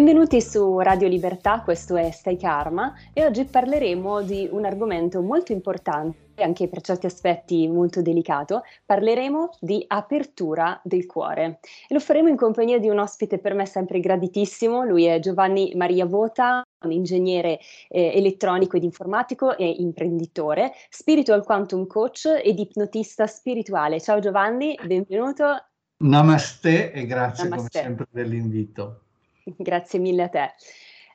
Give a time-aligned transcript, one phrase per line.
[0.00, 5.52] Benvenuti su Radio Libertà, questo è Stai Karma e oggi parleremo di un argomento molto
[5.52, 12.30] importante, anche per certi aspetti molto delicato, parleremo di apertura del cuore e lo faremo
[12.30, 16.92] in compagnia di un ospite per me sempre graditissimo, lui è Giovanni Maria Vota, un
[16.92, 17.58] ingegnere
[17.90, 24.00] eh, elettronico ed informatico e imprenditore, spiritual quantum coach ed ipnotista spirituale.
[24.00, 25.62] Ciao Giovanni, benvenuto.
[25.98, 27.68] Namaste e grazie Namaste.
[27.70, 29.02] come sempre dell'invito.
[29.56, 30.52] Grazie mille a te.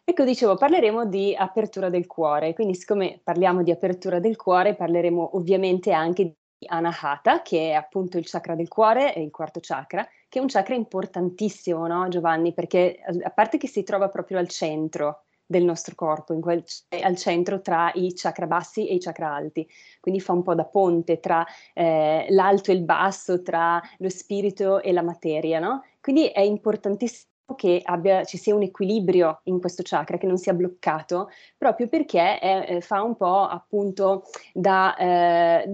[0.07, 5.35] Ecco, dicevo, parleremo di apertura del cuore, quindi siccome parliamo di apertura del cuore, parleremo
[5.35, 10.37] ovviamente anche di Anahata, che è appunto il chakra del cuore, il quarto chakra, che
[10.37, 12.53] è un chakra importantissimo, no Giovanni?
[12.53, 16.63] Perché a parte che si trova proprio al centro del nostro corpo, quel,
[17.01, 19.67] al centro tra i chakra bassi e i chakra alti,
[19.99, 24.81] quindi fa un po' da ponte tra eh, l'alto e il basso, tra lo spirito
[24.81, 25.83] e la materia, no?
[25.99, 30.53] Quindi è importantissimo che abbia, ci sia un equilibrio in questo chakra, che non sia
[30.53, 35.65] bloccato, proprio perché è, eh, fa un po' appunto da, eh,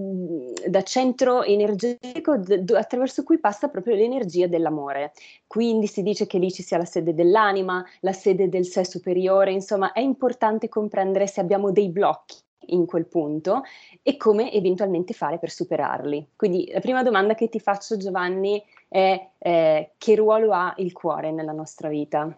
[0.66, 2.32] da centro energetico
[2.76, 5.12] attraverso cui passa proprio l'energia dell'amore.
[5.46, 9.52] Quindi si dice che lì ci sia la sede dell'anima, la sede del sé superiore,
[9.52, 12.36] insomma è importante comprendere se abbiamo dei blocchi
[12.66, 13.62] in quel punto
[14.02, 16.28] e come eventualmente fare per superarli.
[16.36, 18.62] Quindi la prima domanda che ti faccio Giovanni
[18.92, 22.32] è eh, che ruolo ha il cuore nella nostra vita?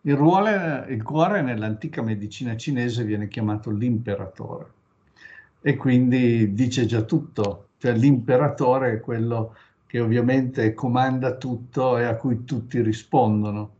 [0.00, 4.72] Il, ruolo, il cuore nell'antica medicina cinese viene chiamato l'imperatore
[5.60, 9.54] e quindi dice già tutto, cioè l'imperatore è quello
[9.86, 13.76] che ovviamente comanda tutto e a cui tutti rispondono.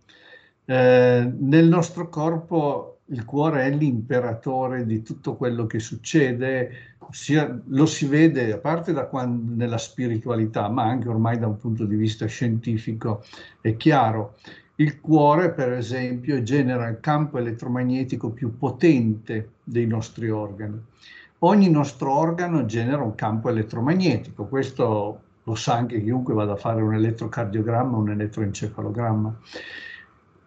[0.66, 7.86] Eh, nel nostro corpo il cuore è l'imperatore di tutto quello che succede, sia, lo
[7.86, 11.96] si vede a parte da quando, nella spiritualità, ma anche ormai da un punto di
[11.96, 13.22] vista scientifico
[13.60, 14.36] è chiaro.
[14.76, 20.80] Il cuore, per esempio, genera il campo elettromagnetico più potente dei nostri organi.
[21.40, 26.80] Ogni nostro organo genera un campo elettromagnetico, questo lo sa anche chiunque vada a fare
[26.80, 29.36] un elettrocardiogramma un elettroencefalogramma.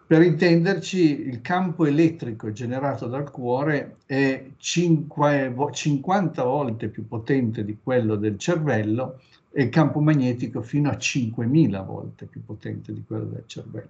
[0.08, 8.16] Per intenderci, il campo elettrico generato dal cuore è 50 volte più potente di quello
[8.16, 9.20] del cervello
[9.50, 13.88] e il campo magnetico fino a 5.000 volte più potente di quello del cervello.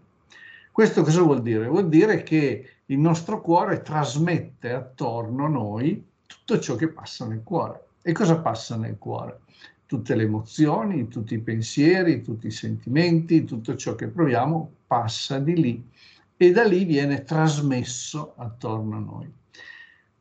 [0.73, 1.69] Questo cosa vuol dire?
[1.69, 7.45] Vuol dire che il nostro cuore trasmette attorno a noi tutto ciò che passa nel
[7.45, 7.91] cuore.
[8.03, 9.39] E cosa passa nel cuore?
[9.87, 15.55] Tutte le emozioni, tutti i pensieri, tutti i sentimenti, tutto ciò che proviamo passa di
[15.55, 15.89] lì
[16.37, 19.33] e da lì viene trasmesso attorno a noi.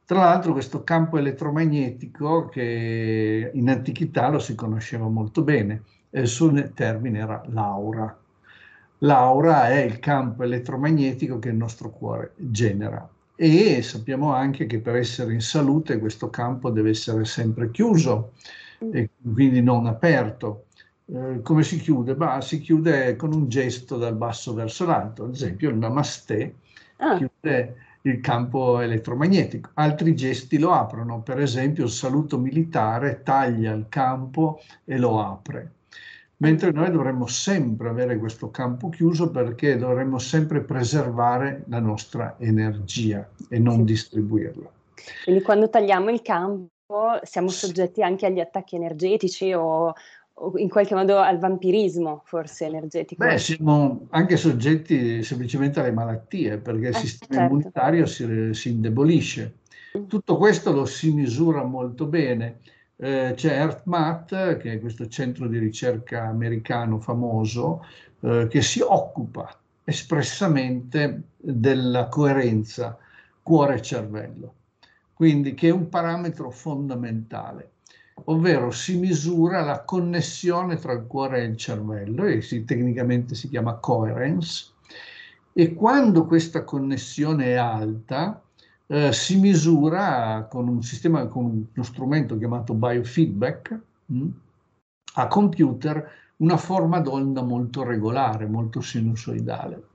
[0.05, 6.51] Tra l'altro questo campo elettromagnetico che in antichità lo si conosceva molto bene, il suo
[6.73, 8.15] termine era l'aura.
[8.99, 14.95] L'aura è il campo elettromagnetico che il nostro cuore genera e sappiamo anche che per
[14.95, 18.33] essere in salute questo campo deve essere sempre chiuso
[18.79, 20.66] e quindi non aperto.
[21.13, 22.15] Eh, come si chiude?
[22.15, 26.55] Bah, si chiude con un gesto dal basso verso l'alto, ad esempio il namaste
[26.97, 27.17] ah.
[27.17, 33.85] chiude il campo elettromagnetico, altri gesti lo aprono, per esempio il saluto militare taglia il
[33.89, 35.71] campo e lo apre,
[36.37, 43.27] mentre noi dovremmo sempre avere questo campo chiuso perché dovremmo sempre preservare la nostra energia
[43.49, 43.83] e non sì.
[43.83, 44.69] distribuirla.
[45.23, 46.69] Quindi quando tagliamo il campo
[47.23, 49.93] siamo soggetti anche agli attacchi energetici o,
[50.57, 53.25] in qualche modo al vampirismo forse energetico.
[53.25, 57.53] Beh, siamo anche soggetti semplicemente alle malattie perché il eh, sistema certo.
[57.53, 59.55] immunitario si, si, indebolisce.
[59.97, 60.05] Mm.
[60.05, 62.59] Tutto questo lo si misura molto bene.
[62.97, 67.83] Eh, c'è EarthMath, che è questo centro di ricerca americano famoso,
[68.21, 72.97] eh, che si occupa espressamente della coerenza
[73.41, 74.53] cuore-cervello,
[75.13, 77.71] quindi che è un parametro fondamentale
[78.25, 83.49] ovvero si misura la connessione tra il cuore e il cervello, e si, tecnicamente si
[83.49, 84.71] chiama coherence,
[85.53, 88.41] e quando questa connessione è alta,
[88.87, 94.29] eh, si misura con un sistema, con uno strumento chiamato biofeedback, mh, mm,
[95.15, 99.87] a computer una forma d'onda molto regolare, molto sinusoidale.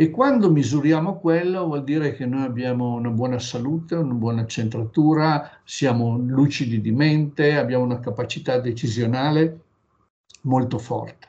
[0.00, 5.60] E quando misuriamo quello vuol dire che noi abbiamo una buona salute, una buona centratura,
[5.62, 9.60] siamo lucidi di mente, abbiamo una capacità decisionale
[10.44, 11.28] molto forte.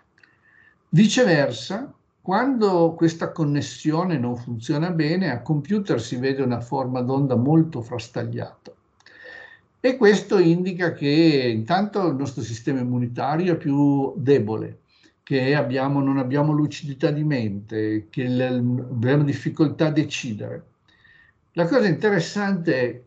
[0.88, 7.82] Viceversa, quando questa connessione non funziona bene, a computer si vede una forma d'onda molto
[7.82, 8.72] frastagliata.
[9.82, 14.81] E questo indica che intanto il nostro sistema immunitario è più debole,
[15.24, 20.66] che abbiamo, non abbiamo lucidità di mente, che abbiamo difficoltà a decidere.
[21.54, 23.02] La cosa interessante è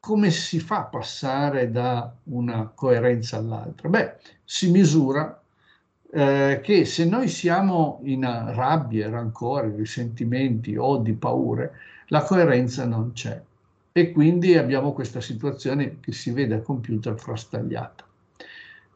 [0.00, 3.88] come si fa a passare da una coerenza all'altra?
[3.88, 5.42] Beh, si misura
[6.12, 11.72] eh, che se noi siamo in rabbie, rancore, risentimenti, odi, paure,
[12.08, 13.40] la coerenza non c'è
[13.92, 18.04] e quindi abbiamo questa situazione che si vede a computer frastagliata.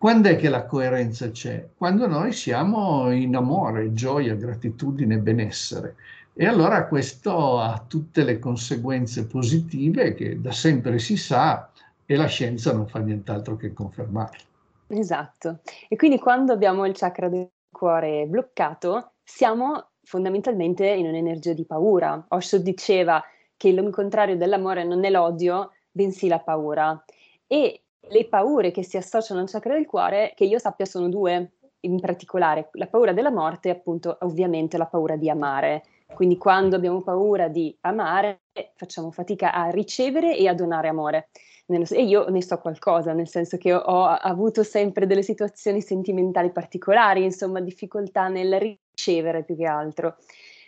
[0.04, 1.66] Quando è che la coerenza c'è?
[1.74, 5.96] Quando noi siamo in amore, gioia, gratitudine, benessere.
[6.34, 11.70] E allora questo ha tutte le conseguenze positive che da sempre si sa
[12.04, 14.42] e la scienza non fa nient'altro che confermarlo.
[14.88, 15.60] Esatto.
[15.88, 22.26] E quindi quando abbiamo il chakra del cuore bloccato, siamo fondamentalmente in un'energia di paura.
[22.28, 23.24] Osho diceva
[23.56, 27.02] che il contrario dell'amore non è l'odio, bensì la paura.
[27.46, 31.52] E le paure che si associano al chakra del cuore, che io sappia, sono due
[31.80, 32.68] in particolare.
[32.72, 35.82] La paura della morte e appunto ovviamente la paura di amare.
[36.14, 38.42] Quindi quando abbiamo paura di amare,
[38.74, 41.28] facciamo fatica a ricevere e a donare amore
[41.66, 47.24] e io ne so qualcosa, nel senso che ho avuto sempre delle situazioni sentimentali particolari,
[47.24, 50.16] insomma, difficoltà nel ricevere più che altro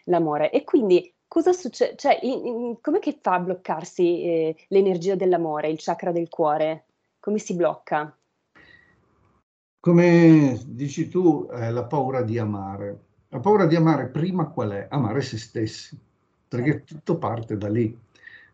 [0.04, 0.50] l'amore.
[0.50, 1.96] E quindi cosa succede?
[1.96, 2.18] Cioè,
[2.80, 6.85] come che fa a bloccarsi eh, l'energia dell'amore, il chakra del cuore?
[7.26, 8.16] Come si blocca?
[9.80, 13.00] Come dici tu, è la paura di amare.
[13.30, 14.86] La paura di amare prima qual è?
[14.88, 15.98] Amare se stessi,
[16.46, 16.94] perché certo.
[16.94, 17.98] tutto parte da lì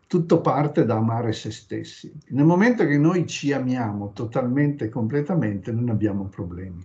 [0.07, 2.11] tutto parte da amare se stessi.
[2.29, 6.83] Nel momento che noi ci amiamo totalmente e completamente, non abbiamo problemi.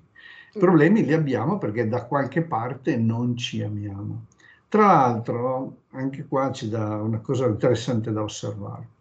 [0.55, 4.27] I problemi li abbiamo perché da qualche parte non ci amiamo.
[4.69, 8.97] Tra l'altro, anche qua dà una cosa interessante da osservare.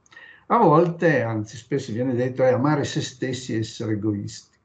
[0.48, 4.58] A volte, anzi spesso viene detto, è amare se stessi e essere egoisti.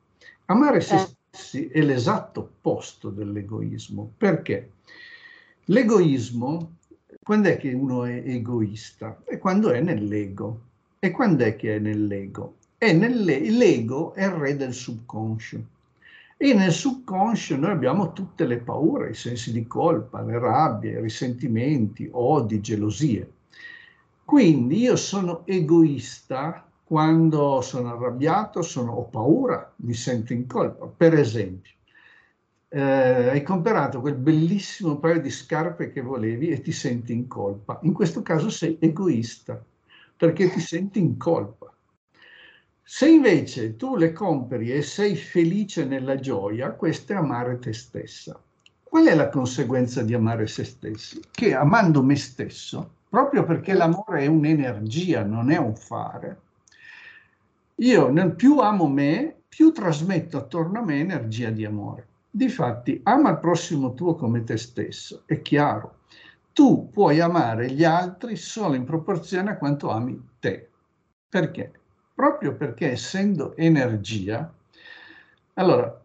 [0.47, 0.99] Amare se eh.
[0.99, 4.13] stessi è l'esatto opposto dell'egoismo.
[4.17, 4.71] Perché?
[5.67, 6.77] L'egoismo
[7.25, 9.23] quando è che uno è egoista?
[9.25, 10.61] È quando è nell'ego.
[10.99, 12.57] E quando è che è nell'ego?
[12.77, 15.65] È nelle, l'ego è il re del subconscio.
[16.37, 21.01] E nel subconscio noi abbiamo tutte le paure, i sensi di colpa, le rabbie, i
[21.01, 23.31] risentimenti, odi, gelosie.
[24.33, 30.87] Quindi io sono egoista quando sono arrabbiato, sono, ho paura, mi sento in colpa.
[30.87, 31.73] Per esempio,
[32.69, 32.81] eh,
[33.29, 37.79] hai comprato quel bellissimo paio di scarpe che volevi e ti senti in colpa.
[37.83, 39.63] In questo caso sei egoista
[40.17, 41.71] perché ti senti in colpa.
[42.83, 48.43] Se invece tu le compri e sei felice nella gioia, questo è amare te stessa.
[48.83, 51.21] Qual è la conseguenza di amare se stessi?
[51.31, 56.41] Che amando me stesso, proprio perché l'amore è un'energia, non è un fare,
[57.75, 62.07] io nel più amo me, più trasmetto attorno a me energia di amore.
[62.31, 65.99] Difatti, ama il prossimo tuo come te stesso, è chiaro.
[66.55, 70.71] Tu puoi amare gli altri solo in proporzione a quanto ami te.
[71.29, 71.71] Perché?
[72.15, 74.51] Proprio perché essendo energia,
[75.53, 76.01] allora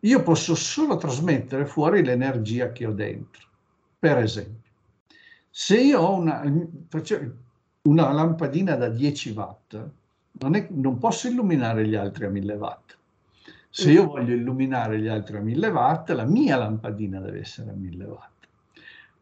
[0.00, 3.46] io posso solo trasmettere fuori l'energia che ho dentro.
[4.00, 4.59] Per esempio,
[5.50, 6.42] se io ho una,
[7.82, 9.90] una lampadina da 10 watt,
[10.32, 12.98] non, è, non posso illuminare gli altri a 1000 watt
[13.72, 17.74] se io voglio illuminare gli altri a 1000 watt, la mia lampadina deve essere a
[17.74, 18.48] 1000 watt.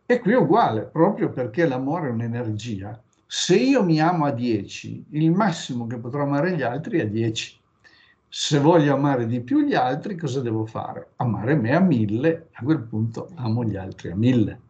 [0.07, 2.99] E qui è uguale, proprio perché l'amore è un'energia.
[3.27, 7.07] Se io mi amo a 10, il massimo che potrò amare gli altri è a
[7.09, 7.61] 10.
[8.27, 11.11] Se voglio amare di più gli altri, cosa devo fare?
[11.17, 14.61] Amare me a 1000, a quel punto amo gli altri a 1000.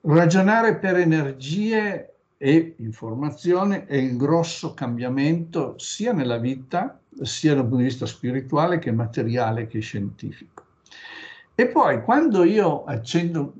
[0.00, 7.78] Ragionare per energie e informazione è il grosso cambiamento sia nella vita, sia dal punto
[7.78, 10.64] di vista spirituale che materiale che scientifico.
[11.54, 13.54] E poi quando io accendo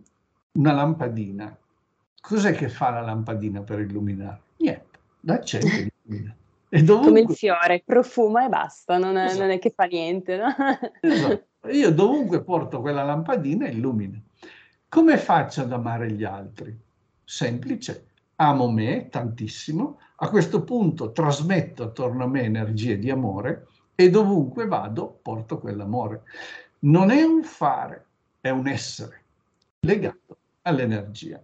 [0.53, 1.57] una lampadina,
[2.21, 4.41] cos'è che fa la lampadina per illuminare?
[4.59, 6.33] Niente, la accende e illumina.
[6.71, 7.23] E dovunque...
[7.23, 9.41] Come il fiore, profuma e basta, non è, esatto.
[9.41, 10.37] non è che fa niente.
[10.37, 10.55] No?
[11.01, 11.47] Esatto.
[11.73, 14.21] Io dovunque porto quella lampadina illumina.
[14.91, 16.75] Come faccio ad amare gli altri?
[17.23, 24.09] Semplice, amo me tantissimo, a questo punto trasmetto attorno a me energie di amore e
[24.09, 26.23] dovunque vado porto quell'amore.
[26.81, 28.07] Non è un fare,
[28.41, 29.25] è un essere
[29.81, 31.43] legato all'energia.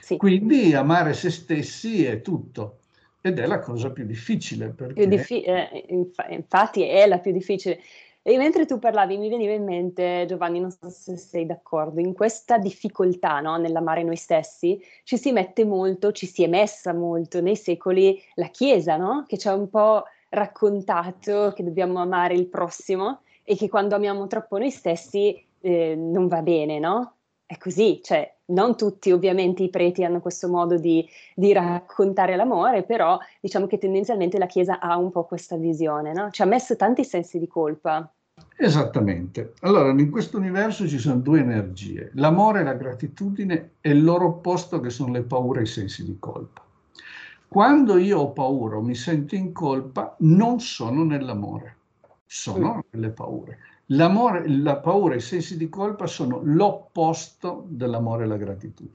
[0.00, 0.16] Sì.
[0.16, 2.78] Quindi amare se stessi è tutto
[3.20, 4.70] ed è la cosa più difficile.
[4.70, 4.94] Perché...
[4.94, 7.80] Più diffi- eh, inf- infatti è la più difficile.
[8.28, 12.12] E mentre tu parlavi mi veniva in mente, Giovanni, non so se sei d'accordo, in
[12.12, 17.40] questa difficoltà no, nell'amare noi stessi ci si mette molto, ci si è messa molto
[17.40, 19.26] nei secoli la Chiesa, no?
[19.28, 24.26] che ci ha un po' raccontato che dobbiamo amare il prossimo e che quando amiamo
[24.26, 27.12] troppo noi stessi eh, non va bene, no?
[27.46, 32.82] È così, cioè non tutti ovviamente i preti hanno questo modo di, di, raccontare l'amore,
[32.82, 36.28] però diciamo che tendenzialmente la Chiesa ha un po' questa visione, no?
[36.32, 38.10] Ci ha messo tanti sensi di colpa.
[38.58, 39.52] Esattamente.
[39.60, 44.26] Allora, in questo universo ci sono due energie, l'amore e la gratitudine e il loro
[44.26, 46.64] opposto che sono le paure e i sensi di colpa.
[47.48, 51.76] Quando io ho paura o mi sento in colpa, non sono nell'amore,
[52.24, 52.80] sono mm.
[52.90, 53.58] nelle paure.
[53.90, 58.94] L'amore, la paura e i sensi di colpa sono l'opposto dell'amore e la gratitudine.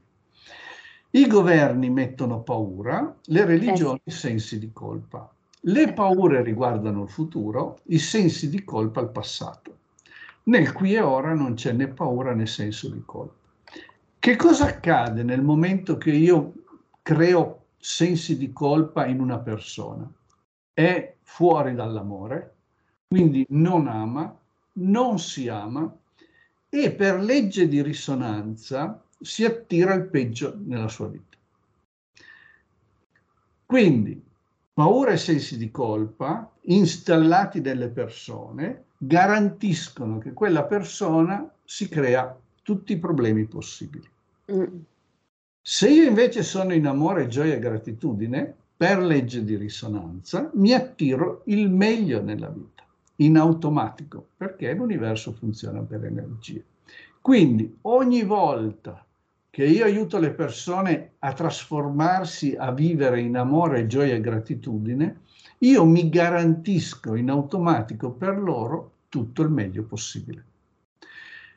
[1.10, 4.18] I governi mettono paura, le religioni eh sì.
[4.18, 5.32] sensi di colpa.
[5.66, 9.78] Le paure riguardano il futuro, i sensi di colpa il passato.
[10.44, 13.48] Nel qui e ora non c'è né paura né senso di colpa.
[14.18, 16.52] Che cosa accade nel momento che io
[17.00, 20.10] creo sensi di colpa in una persona?
[20.72, 22.56] È fuori dall'amore,
[23.06, 24.36] quindi non ama,
[24.74, 25.96] non si ama
[26.68, 31.36] e per legge di risonanza si attira il peggio nella sua vita.
[33.64, 34.30] Quindi
[34.72, 42.92] paura e sensi di colpa installati nelle persone garantiscono che quella persona si crea tutti
[42.92, 44.08] i problemi possibili.
[44.52, 44.78] Mm.
[45.60, 51.42] Se io invece sono in amore, gioia e gratitudine, per legge di risonanza, mi attiro
[51.44, 52.84] il meglio nella vita,
[53.16, 56.60] in automatico, perché l'universo funziona per energia.
[57.20, 59.04] Quindi ogni volta
[59.52, 65.20] che io aiuto le persone a trasformarsi, a vivere in amore, gioia e gratitudine,
[65.58, 70.44] io mi garantisco in automatico per loro tutto il meglio possibile.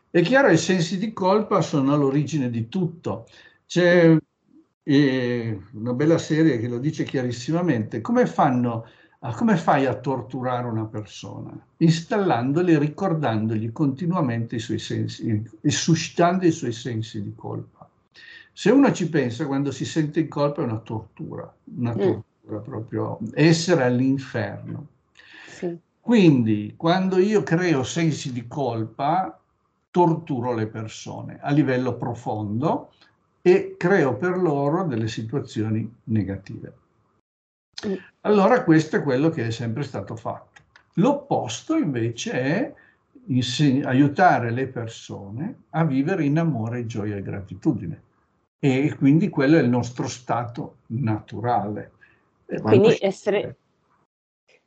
[0.10, 3.28] È chiaro, i sensi di colpa sono all'origine di tutto.
[3.66, 4.18] C'è
[4.84, 8.02] eh, una bella serie che lo dice chiarissimamente.
[8.02, 8.88] Come, fanno,
[9.38, 11.58] come fai a torturare una persona?
[11.78, 17.75] Installandoli e ricordandogli continuamente i suoi sensi, e suscitando i suoi sensi di colpa.
[18.58, 21.98] Se uno ci pensa, quando si sente in colpa è una tortura, una mm.
[21.98, 22.64] tortura mm.
[22.64, 24.88] proprio, essere all'inferno.
[25.46, 25.78] Sì.
[26.00, 29.38] Quindi, quando io creo sensi di colpa,
[29.92, 32.94] torturo le persone a livello profondo
[33.42, 36.74] e creo per loro delle situazioni negative.
[37.86, 37.94] Mm.
[38.22, 40.62] Allora questo è quello che è sempre stato fatto.
[40.94, 42.74] L'opposto invece è
[43.84, 48.04] aiutare le persone a vivere in amore, gioia e gratitudine
[48.60, 51.92] e quindi quello è il nostro stato naturale.
[52.62, 53.58] Quindi essere,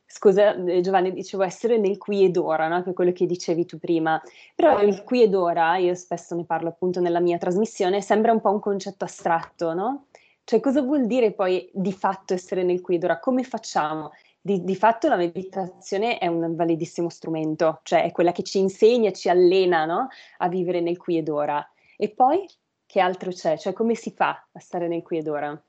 [0.05, 2.83] scusa eh, Giovanni, dicevo essere nel qui ed ora, no?
[2.83, 4.21] che è quello che dicevi tu prima,
[4.55, 8.41] però il qui ed ora, io spesso ne parlo appunto nella mia trasmissione, sembra un
[8.41, 10.05] po' un concetto astratto, no?
[10.43, 13.19] Cioè cosa vuol dire poi di fatto essere nel qui ed ora?
[13.19, 14.11] Come facciamo?
[14.41, 19.11] Di, di, fatto la meditazione è un validissimo strumento, cioè è quella che ci insegna,
[19.11, 20.07] ci allena no?
[20.37, 21.63] a vivere nel qui ed ora.
[21.95, 22.47] E poi
[22.89, 23.55] che altro c'è?
[23.55, 25.63] Cioè come si fa a stare nel qui ed ora?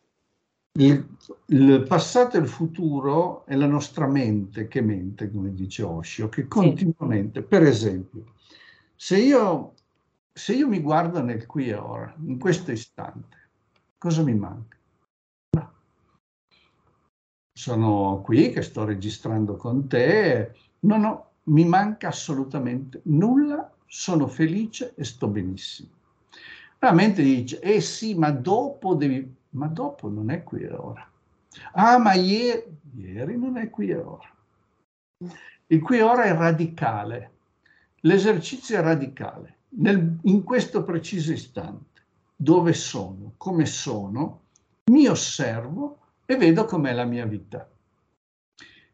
[0.79, 1.07] Il,
[1.49, 6.49] il, passato e il futuro è la nostra mente che mente, come dice Osho, che
[6.49, 7.47] continuamente, sì.
[7.47, 8.25] per esempio,
[8.97, 9.75] se io,
[10.33, 13.37] se io mi guardo nel qui e ora, in questo istante,
[13.99, 14.79] cosa mi manca?
[15.51, 15.73] No.
[17.53, 24.95] Sono qui che sto registrando con te, no, no, mi manca assolutamente nulla, sono felice
[24.95, 25.99] e sto benissimo.
[26.83, 29.37] La mente dice, eh sì, ma dopo devi...
[29.51, 31.07] Ma dopo non è qui e ora.
[31.73, 32.65] Ah, ma ieri,
[32.97, 34.33] ieri non è qui e ora.
[35.67, 37.33] Il qui e ora è radicale.
[38.01, 39.57] L'esercizio è radicale.
[39.71, 42.03] Nel, in questo preciso istante,
[42.35, 44.45] dove sono, come sono,
[44.87, 47.69] mi osservo e vedo com'è la mia vita.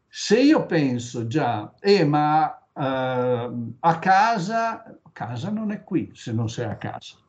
[0.09, 6.49] Se io penso già, eh, ma eh, a casa, casa non è qui se non
[6.49, 7.25] sei a casa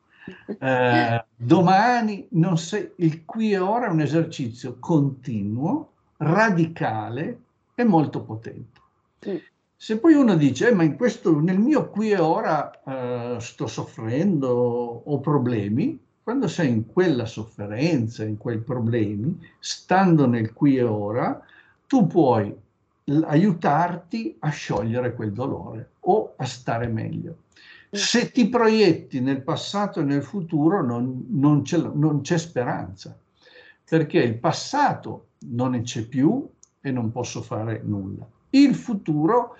[0.58, 7.40] eh, domani, non sei, il qui e ora è un esercizio continuo, radicale
[7.74, 8.80] e molto potente.
[9.28, 9.36] Mm.
[9.76, 13.66] Se poi uno dice, eh, ma in questo, nel mio qui e ora eh, sto
[13.68, 14.48] soffrendo,
[15.04, 21.40] ho problemi, quando sei in quella sofferenza, in quei problemi, stando nel qui e ora,
[21.86, 22.54] tu puoi
[23.24, 27.36] aiutarti a sciogliere quel dolore o a stare meglio.
[27.90, 33.18] Se ti proietti nel passato e nel futuro non, non, c'è, non c'è speranza,
[33.88, 36.46] perché il passato non c'è più
[36.80, 38.28] e non posso fare nulla.
[38.50, 39.56] Il futuro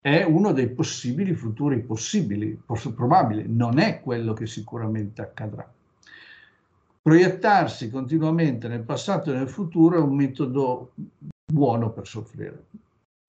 [0.00, 2.60] è uno dei possibili futuri possibili,
[2.94, 5.70] probabili, non è quello che sicuramente accadrà.
[7.00, 10.92] Proiettarsi continuamente nel passato e nel futuro è un metodo
[11.52, 12.64] buono per soffrire.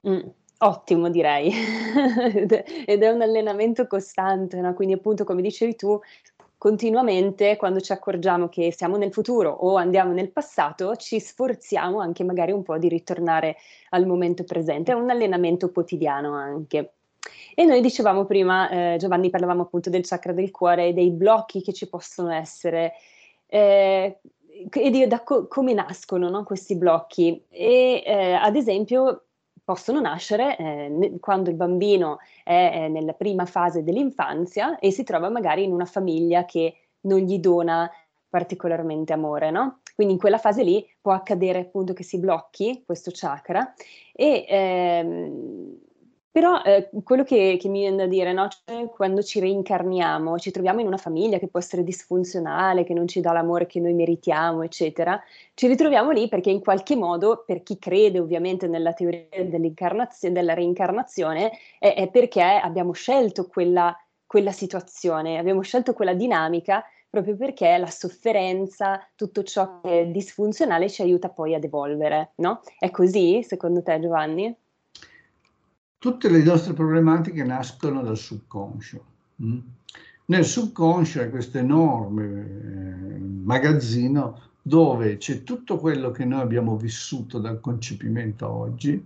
[0.08, 0.20] Mm.
[0.60, 1.52] Ottimo direi,
[2.86, 4.74] ed è un allenamento costante, no?
[4.74, 6.00] quindi appunto come dicevi tu,
[6.58, 12.24] continuamente quando ci accorgiamo che siamo nel futuro o andiamo nel passato, ci sforziamo anche
[12.24, 13.58] magari un po' di ritornare
[13.90, 16.94] al momento presente, è un allenamento quotidiano anche.
[17.56, 21.62] E noi dicevamo prima, eh, Giovanni, parlavamo appunto del chakra del cuore e dei blocchi
[21.62, 22.94] che ci possono essere.
[23.48, 24.20] Eh,
[24.72, 27.44] e da co- come nascono no, questi blocchi.
[27.50, 29.23] E eh, ad esempio
[29.64, 35.30] possono nascere eh, quando il bambino è, è nella prima fase dell'infanzia e si trova
[35.30, 37.90] magari in una famiglia che non gli dona
[38.30, 39.80] particolarmente amore, no?
[39.96, 43.74] Quindi in quella fase lì può accadere appunto che si blocchi questo chakra
[44.12, 45.78] e ehm,
[46.34, 48.48] però eh, quello che, che, mi viene da dire, no?
[48.48, 53.08] cioè, quando ci reincarniamo, ci troviamo in una famiglia che può essere disfunzionale, che non
[53.08, 55.22] ci dà l'amore che noi meritiamo, eccetera,
[55.54, 61.52] ci ritroviamo lì perché in qualche modo, per chi crede ovviamente nella teoria della reincarnazione,
[61.78, 67.92] è, è perché abbiamo scelto quella, quella situazione, abbiamo scelto quella dinamica proprio perché la
[67.92, 72.62] sofferenza, tutto ciò che è disfunzionale ci aiuta poi ad evolvere, no?
[72.80, 74.63] È così secondo te Giovanni?
[76.04, 79.06] Tutte le nostre problematiche nascono dal subconscio.
[79.42, 79.60] Mm?
[80.26, 87.40] Nel subconscio è questo enorme eh, magazzino dove c'è tutto quello che noi abbiamo vissuto
[87.40, 89.02] dal concepimento a oggi,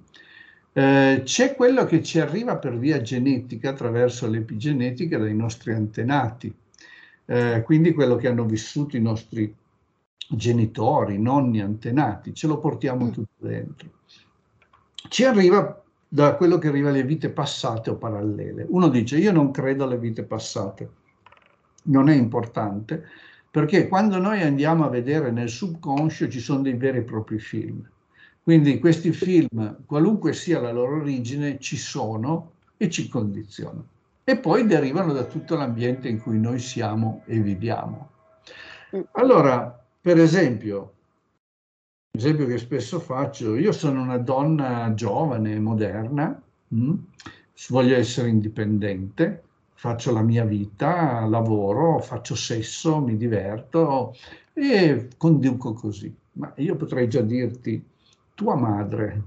[0.74, 6.51] eh, c'è quello che ci arriva per via genetica attraverso l'epigenetica dai nostri antenati,
[7.25, 9.56] eh, quindi quello che hanno vissuto i nostri
[10.28, 13.12] genitori, nonni, antenati, ce lo portiamo mm.
[13.12, 13.88] tutto dentro.
[15.10, 18.65] Ci arriva da quello che arriva alle vite passate o parallele.
[18.70, 20.89] Uno dice io non credo alle vite passate,
[21.84, 23.04] non è importante
[23.50, 27.88] perché quando noi andiamo a vedere nel subconscio ci sono dei veri e propri film.
[28.43, 33.86] Quindi questi film, qualunque sia la loro origine, ci sono e ci condizionano.
[34.24, 38.10] E poi derivano da tutto l'ambiente in cui noi siamo e viviamo.
[38.96, 39.02] Mm.
[39.13, 40.93] Allora, per esempio,
[42.17, 46.89] esempio che spesso faccio, io sono una donna giovane, moderna, mh?
[46.89, 46.93] Mm,
[47.69, 54.15] voglio essere indipendente, faccio la mia vita, lavoro, faccio sesso, mi diverto
[54.53, 56.13] e conduco così.
[56.34, 57.84] Ma io potrei già dirti,
[58.34, 59.23] tua madre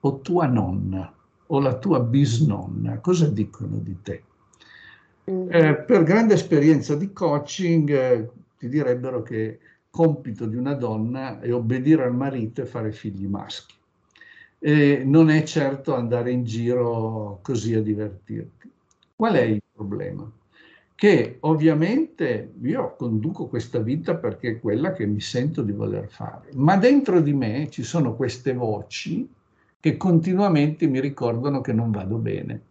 [0.00, 1.12] o tua nonna
[1.46, 4.22] o la tua bisnonna, cosa dicono di te?
[5.30, 5.48] Mm.
[5.50, 9.58] Eh, per grande esperienza di coaching eh, ti direbbero che
[9.92, 13.74] compito di una donna è obbedire al marito e fare figli maschi.
[14.58, 18.70] E non è certo andare in giro così a divertirti.
[19.14, 20.30] Qual è il problema?
[20.94, 26.48] Che ovviamente io conduco questa vita perché è quella che mi sento di voler fare,
[26.54, 29.28] ma dentro di me ci sono queste voci
[29.78, 32.70] che continuamente mi ricordano che non vado bene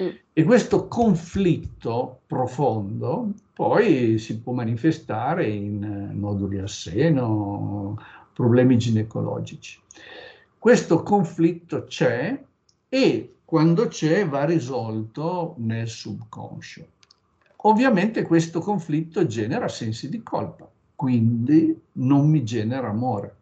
[0.00, 0.08] Mm.
[0.32, 7.98] E questo conflitto profondo poi si può manifestare in eh, noduli al seno,
[8.32, 9.78] problemi ginecologici.
[10.58, 12.40] Questo conflitto c'è
[12.88, 16.86] e quando c'è va risolto nel subconscio.
[17.64, 23.36] Ovviamente questo conflitto genera sensi di colpa, quindi non mi genera amore.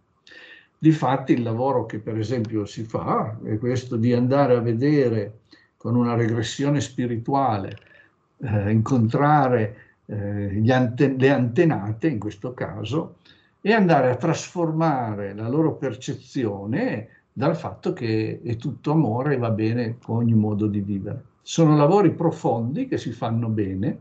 [0.76, 5.39] Difatti il lavoro che per esempio si fa è questo di andare a vedere
[5.80, 7.74] con una regressione spirituale,
[8.36, 13.16] eh, incontrare eh, ante- le antenate, in questo caso,
[13.62, 19.48] e andare a trasformare la loro percezione dal fatto che è tutto amore e va
[19.48, 21.24] bene con ogni modo di vivere.
[21.40, 24.00] Sono lavori profondi che si fanno bene.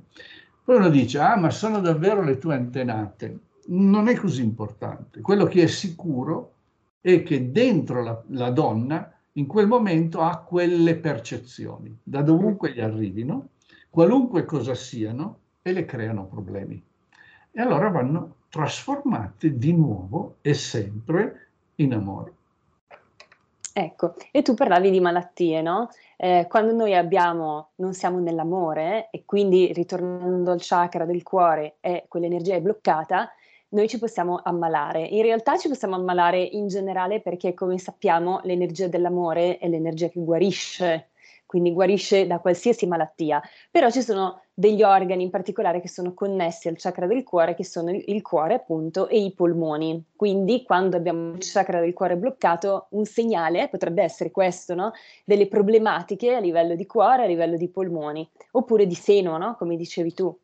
[0.62, 3.38] Poi uno dice, ah, ma sono davvero le tue antenate.
[3.68, 5.22] Non è così importante.
[5.22, 6.52] Quello che è sicuro
[7.00, 12.80] è che dentro la, la donna in quel momento ha quelle percezioni, da dovunque gli
[12.80, 13.50] arrivino,
[13.90, 16.82] qualunque cosa siano, e le creano problemi.
[17.52, 22.34] E allora vanno trasformate di nuovo e sempre in amore.
[23.72, 25.90] Ecco, e tu parlavi di malattie, no?
[26.18, 32.06] Eh, quando noi abbiamo, non siamo nell'amore e quindi ritornando al chakra del cuore e
[32.08, 33.32] quell'energia è bloccata,
[33.70, 35.04] noi ci possiamo ammalare.
[35.04, 40.20] In realtà ci possiamo ammalare in generale perché, come sappiamo, l'energia dell'amore è l'energia che
[40.24, 41.10] guarisce,
[41.46, 43.42] quindi guarisce da qualsiasi malattia.
[43.72, 47.64] Però ci sono degli organi in particolare che sono connessi al chakra del cuore, che
[47.64, 50.04] sono il cuore appunto e i polmoni.
[50.16, 54.92] Quindi quando abbiamo il chakra del cuore bloccato, un segnale potrebbe essere questo, no?
[55.24, 59.56] Delle problematiche a livello di cuore, a livello di polmoni, oppure di seno, no?
[59.58, 60.38] Come dicevi tu.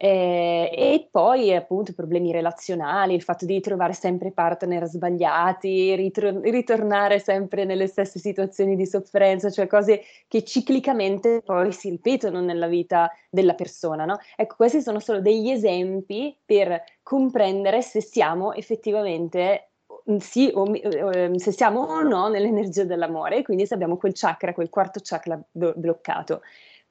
[0.00, 7.18] Eh, e poi appunto problemi relazionali, il fatto di trovare sempre partner sbagliati, ritro- ritornare
[7.18, 13.10] sempre nelle stesse situazioni di sofferenza, cioè cose che ciclicamente poi si ripetono nella vita
[13.28, 14.04] della persona.
[14.04, 14.18] No?
[14.36, 19.70] Ecco, questi sono solo degli esempi per comprendere se siamo effettivamente
[20.08, 24.54] mm, sì o ehm, se siamo o no nell'energia dell'amore, quindi se abbiamo quel chakra,
[24.54, 26.42] quel quarto chakra bloccato.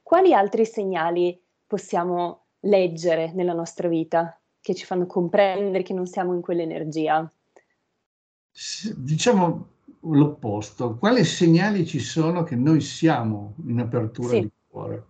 [0.01, 6.33] Quali altri segnali possiamo leggere nella nostra vita, che ci fanno comprendere che non siamo
[6.33, 7.31] in quell'energia?
[8.95, 9.67] Diciamo
[10.01, 14.41] l'opposto, quali segnali ci sono che noi siamo in apertura sì.
[14.41, 15.05] di cuore?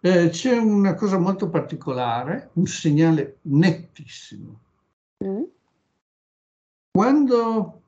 [0.00, 4.60] Eh, c'è una cosa molto particolare, un segnale nettissimo.
[5.24, 5.42] Mm.
[6.90, 7.80] Quando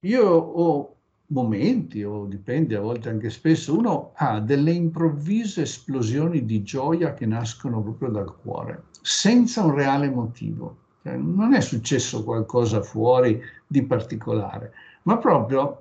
[0.00, 0.96] io ho
[1.32, 7.26] momenti, o dipende a volte anche spesso, uno ha delle improvvise esplosioni di gioia che
[7.26, 10.76] nascono proprio dal cuore, senza un reale motivo.
[11.02, 15.80] Cioè, non è successo qualcosa fuori di particolare, ma proprio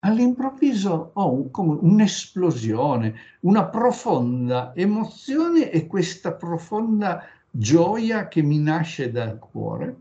[0.00, 9.10] all'improvviso ho un, come un'esplosione, una profonda emozione e questa profonda gioia che mi nasce
[9.10, 9.96] dal cuore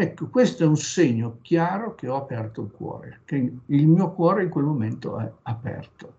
[0.00, 4.44] Ecco, questo è un segno chiaro che ho aperto il cuore, che il mio cuore
[4.44, 6.14] in quel momento è aperto.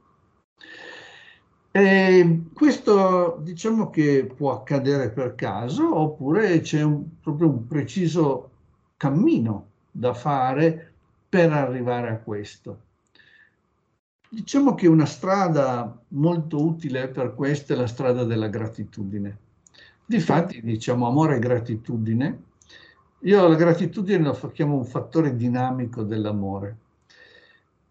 [1.71, 6.87] E questo diciamo che può accadere per caso oppure c'è
[7.23, 8.51] proprio un preciso
[8.97, 10.93] cammino da fare
[11.27, 12.81] per arrivare a questo.
[14.29, 19.37] Diciamo che una strada molto utile per questo è la strada della gratitudine.
[20.05, 22.49] Difatti diciamo amore e gratitudine
[23.23, 26.77] io la gratitudine la chiamo un fattore dinamico dell'amore.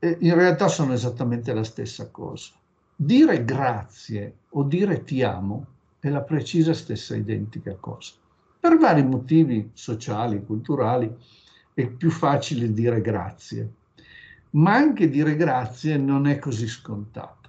[0.00, 2.52] E in realtà sono esattamente la stessa cosa.
[2.96, 5.66] Dire grazie o dire ti amo
[6.00, 8.14] è la precisa stessa identica cosa.
[8.58, 11.14] Per vari motivi sociali, culturali,
[11.74, 13.70] è più facile dire grazie,
[14.50, 17.48] ma anche dire grazie non è così scontato.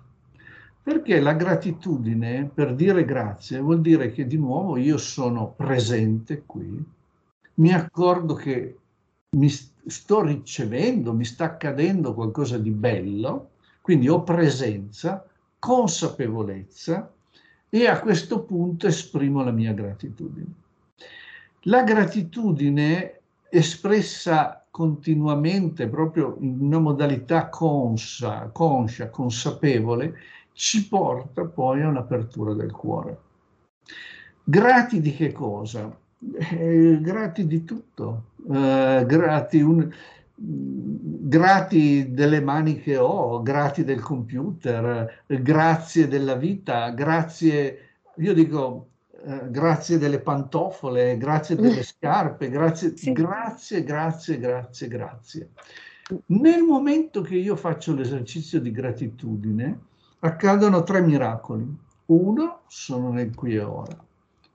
[0.83, 6.99] Perché la gratitudine, per dire grazie, vuol dire che di nuovo io sono presente qui,
[7.61, 8.77] mi accorgo che
[9.37, 15.25] mi sto ricevendo, mi sta accadendo qualcosa di bello, quindi ho presenza,
[15.59, 17.13] consapevolezza
[17.69, 20.53] e a questo punto esprimo la mia gratitudine.
[21.65, 23.19] La gratitudine
[23.49, 30.17] espressa continuamente, proprio in una modalità conscia, conscia, consapevole,
[30.53, 33.19] ci porta poi a un'apertura del cuore.
[34.43, 36.00] Grati di che cosa?
[36.21, 39.91] Eh, grati di tutto, eh, grati, un,
[40.35, 47.79] grati, delle mani che ho, grati del computer, grazie della vita, grazie,
[48.17, 48.89] io dico
[49.23, 53.13] eh, grazie delle pantofole, grazie delle scarpe, grazie, sì.
[53.13, 55.49] grazie, grazie, grazie, grazie.
[56.27, 59.79] Nel momento che io faccio l'esercizio di gratitudine,
[60.19, 61.65] accadono tre miracoli.
[62.07, 64.09] Uno, sono nel qui e ora.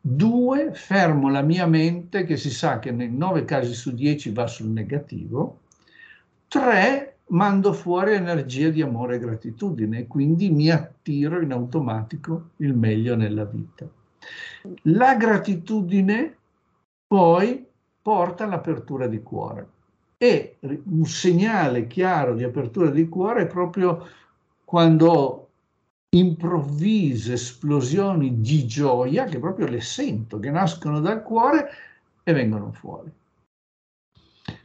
[0.09, 4.47] Due, fermo la mia mente che si sa che nei nove casi su dieci va
[4.47, 5.63] sul negativo.
[6.47, 12.73] Tre, mando fuori energia di amore e gratitudine e quindi mi attiro in automatico il
[12.73, 13.85] meglio nella vita.
[14.83, 16.37] La gratitudine
[17.05, 17.67] poi
[18.01, 19.69] porta all'apertura di cuore
[20.19, 24.07] e un segnale chiaro di apertura di cuore è proprio
[24.65, 25.46] quando
[26.19, 31.69] improvvise esplosioni di gioia che proprio le sento, che nascono dal cuore
[32.23, 33.13] e vengono fuori.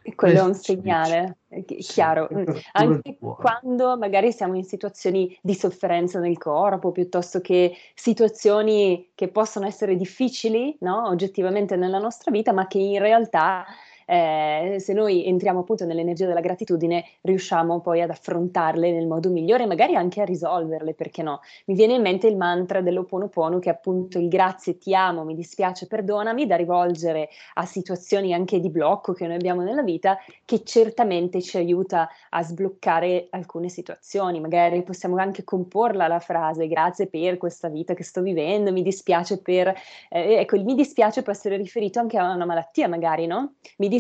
[0.04, 5.54] E quello è un segnale è chiaro, sì, anche quando magari siamo in situazioni di
[5.54, 11.10] sofferenza nel corpo, piuttosto che situazioni che possono essere difficili, no?
[11.10, 13.66] oggettivamente nella nostra vita, ma che in realtà
[14.12, 19.66] eh, se noi entriamo appunto nell'energia della gratitudine, riusciamo poi ad affrontarle nel modo migliore,
[19.66, 21.40] magari anche a risolverle, perché no?
[21.68, 25.34] Mi viene in mente il mantra dell'Oponopono che è appunto il grazie, ti amo, mi
[25.34, 30.62] dispiace, perdonami, da rivolgere a situazioni anche di blocco che noi abbiamo nella vita, che
[30.66, 34.42] certamente ci aiuta a sbloccare alcune situazioni.
[34.42, 39.42] Magari possiamo anche comporla la frase grazie per questa vita che sto vivendo, mi dispiace
[39.42, 39.74] per...
[40.10, 43.54] Eh, ecco, il mi dispiace può essere riferito anche a una malattia magari, no?
[43.78, 44.00] Mi dispiace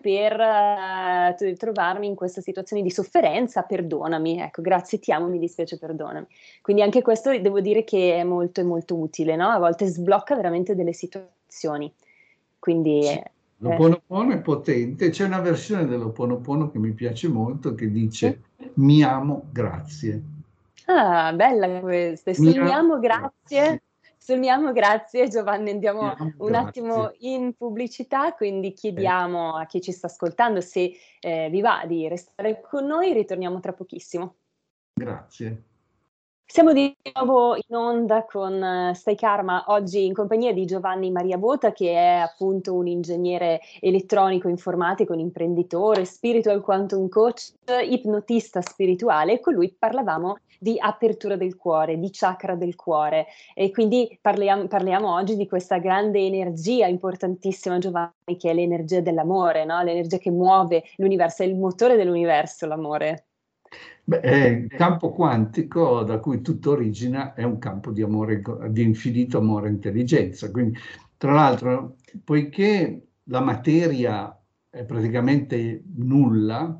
[0.00, 5.78] per uh, trovarmi in questa situazione di sofferenza, perdonami, ecco, grazie, ti amo, mi dispiace,
[5.78, 6.26] perdonami.
[6.62, 9.48] Quindi anche questo devo dire che è molto, molto utile, no?
[9.48, 11.92] A volte sblocca veramente delle situazioni.
[12.58, 13.02] Quindi...
[13.04, 13.22] Sì.
[13.62, 18.40] L'Oponopono è potente, c'è una versione dell'Oponopono che mi piace molto che dice
[18.76, 20.22] mi amo, grazie.
[20.86, 22.32] Ah, bella questa.
[22.32, 22.54] Sul
[23.00, 23.82] grazie.
[24.22, 24.38] Sul
[24.72, 30.60] grazie Giovanni, andiamo Miamo, un attimo in pubblicità, quindi chiediamo a chi ci sta ascoltando
[30.60, 34.34] se eh, vi va di restare con noi, ritorniamo tra pochissimo.
[34.92, 35.69] Grazie.
[36.52, 41.38] Siamo di nuovo in onda con uh, Stai Karma, oggi in compagnia di Giovanni Maria
[41.38, 47.52] Bota, che è appunto un ingegnere elettronico informatico, un imprenditore, spiritual quantum coach,
[47.88, 49.38] ipnotista spirituale.
[49.38, 55.14] Con lui parlavamo di apertura del cuore, di chakra del cuore e quindi parliamo, parliamo
[55.14, 59.80] oggi di questa grande energia importantissima, Giovanni, che è l'energia dell'amore, no?
[59.84, 63.26] l'energia che muove l'universo, è il motore dell'universo, l'amore.
[64.10, 69.38] Beh, il campo quantico da cui tutto origina è un campo di, amore, di infinito
[69.38, 70.50] amore e intelligenza.
[70.50, 70.76] Quindi,
[71.16, 71.94] tra l'altro,
[72.24, 74.36] poiché la materia
[74.68, 76.76] è praticamente nulla,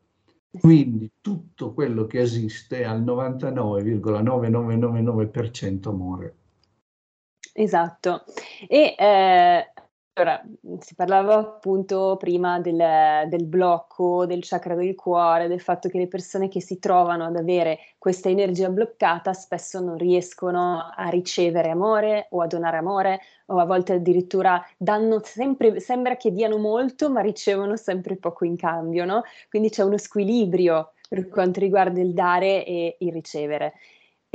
[0.60, 6.36] Quindi tutto quello che esiste al 99,9999% muore.
[7.54, 8.24] Esatto.
[8.68, 9.74] E eh,
[10.16, 10.44] allora,
[10.80, 16.08] si parlava appunto prima del, del, blocco, del chakra del cuore, del fatto che le
[16.08, 22.28] persone che si trovano ad avere questa energia bloccata spesso non riescono a ricevere amore
[22.30, 27.22] o a donare amore o a volte addirittura danno sempre, sembra che diano molto ma
[27.22, 29.24] ricevono sempre poco in cambio, no?
[29.50, 33.74] Quindi c'è uno squilibrio per quanto riguarda il dare e il ricevere.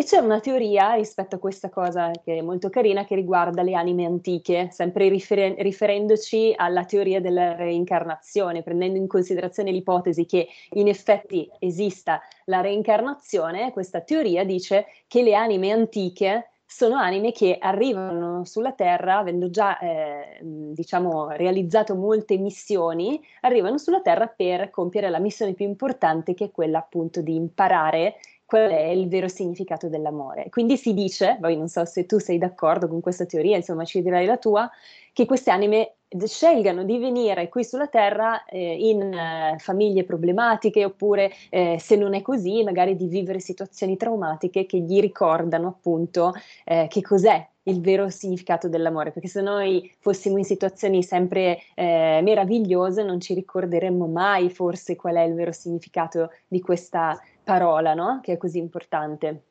[0.01, 3.75] E c'è una teoria rispetto a questa cosa che è molto carina che riguarda le
[3.75, 10.87] anime antiche, sempre rifer- riferendoci alla teoria della reincarnazione, prendendo in considerazione l'ipotesi che in
[10.87, 18.45] effetti esista la reincarnazione, questa teoria dice che le anime antiche sono anime che arrivano
[18.45, 25.19] sulla Terra, avendo già eh, diciamo, realizzato molte missioni, arrivano sulla Terra per compiere la
[25.19, 28.17] missione più importante che è quella appunto di imparare
[28.49, 30.49] qual è il vero significato dell'amore.
[30.49, 34.01] Quindi si dice, poi non so se tu sei d'accordo con questa teoria, insomma ci
[34.01, 34.71] dirai la tua,
[35.13, 41.31] che queste anime scelgano di venire qui sulla Terra eh, in eh, famiglie problematiche oppure
[41.51, 46.33] eh, se non è così magari di vivere situazioni traumatiche che gli ricordano appunto
[46.65, 52.21] eh, che cos'è il vero significato dell'amore, perché se noi fossimo in situazioni sempre eh,
[52.23, 58.21] meravigliose non ci ricorderemmo mai forse qual è il vero significato di questa parola, no?
[58.23, 59.45] Che è così importante.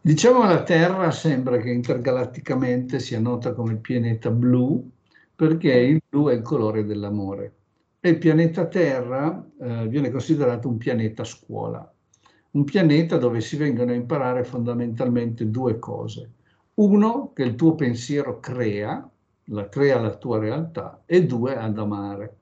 [0.00, 4.90] Diciamo che la Terra sembra che intergalatticamente sia nota come il pianeta blu,
[5.34, 7.52] perché il blu è il colore dell'amore.
[8.00, 11.92] E il pianeta Terra eh, viene considerato un pianeta scuola,
[12.52, 16.30] un pianeta dove si vengono a imparare fondamentalmente due cose.
[16.76, 19.06] Uno, che il tuo pensiero crea,
[19.48, 22.36] la crea la tua realtà, e due, ad amare.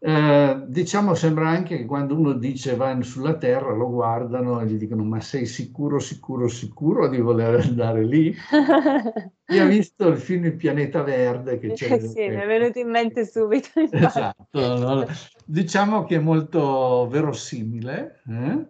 [0.00, 4.76] Eh, diciamo sembra anche che quando uno dice va sulla Terra lo guardano e gli
[4.76, 8.32] dicono ma sei sicuro, sicuro, sicuro di voler andare lì?
[9.44, 11.58] Chi ha visto il film Il pianeta verde?
[11.58, 13.70] Che c'è sì, mi è venuto in mente subito.
[13.90, 15.04] esatto, no?
[15.44, 18.66] diciamo che è molto verosimile eh?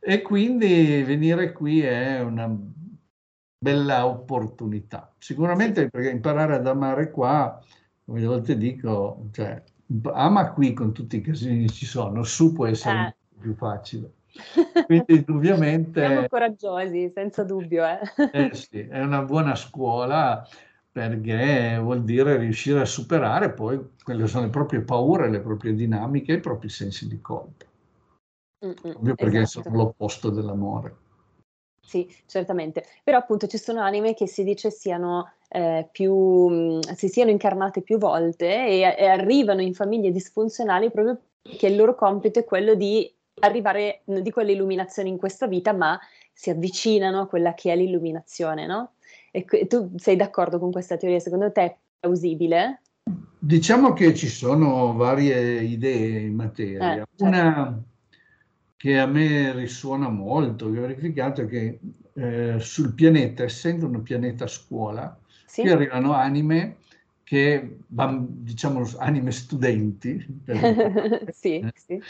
[0.00, 2.52] e quindi venire qui è una
[3.58, 5.14] bella opportunità.
[5.18, 7.62] Sicuramente perché imparare ad amare qua,
[8.04, 9.62] come a volte dico, cioè,
[10.12, 13.40] ama qui con tutti i casini che ci sono, su può essere eh.
[13.40, 14.12] più facile.
[14.86, 16.04] Quindi indubbiamente...
[16.04, 17.84] Siamo coraggiosi, senza dubbio.
[17.84, 18.00] Eh.
[18.32, 20.46] Eh sì, è una buona scuola
[20.90, 26.34] perché vuol dire riuscire a superare poi quelle sono le proprie paure, le proprie dinamiche,
[26.34, 27.64] i propri sensi di colpa.
[28.58, 29.68] Proprio perché esatto.
[29.68, 30.96] sono l'opposto dell'amore.
[31.84, 32.84] Sì, certamente.
[33.02, 37.98] Però appunto ci sono anime che si dice siano eh, più, si siano incarnate più
[37.98, 43.12] volte e, e, arrivano in famiglie disfunzionali proprio che il loro compito è quello di
[43.40, 45.98] arrivare, non dico all'illuminazione in questa vita, ma
[46.32, 48.94] si avvicinano a quella che è l'illuminazione, no?
[49.30, 51.18] E tu sei d'accordo con questa teoria?
[51.18, 52.80] Secondo te è plausibile?
[53.38, 56.78] Diciamo che ci sono varie idee in materia.
[56.78, 57.24] Eh, certo.
[57.24, 57.82] Una
[58.76, 61.78] che a me risuona molto, che ho verificato, è che
[62.14, 65.62] eh, sul pianeta, essendo un pianeta scuola, sì.
[65.62, 66.76] qui arrivano anime
[67.22, 70.24] che, diciamo, anime studenti.
[71.32, 72.00] sì, sì.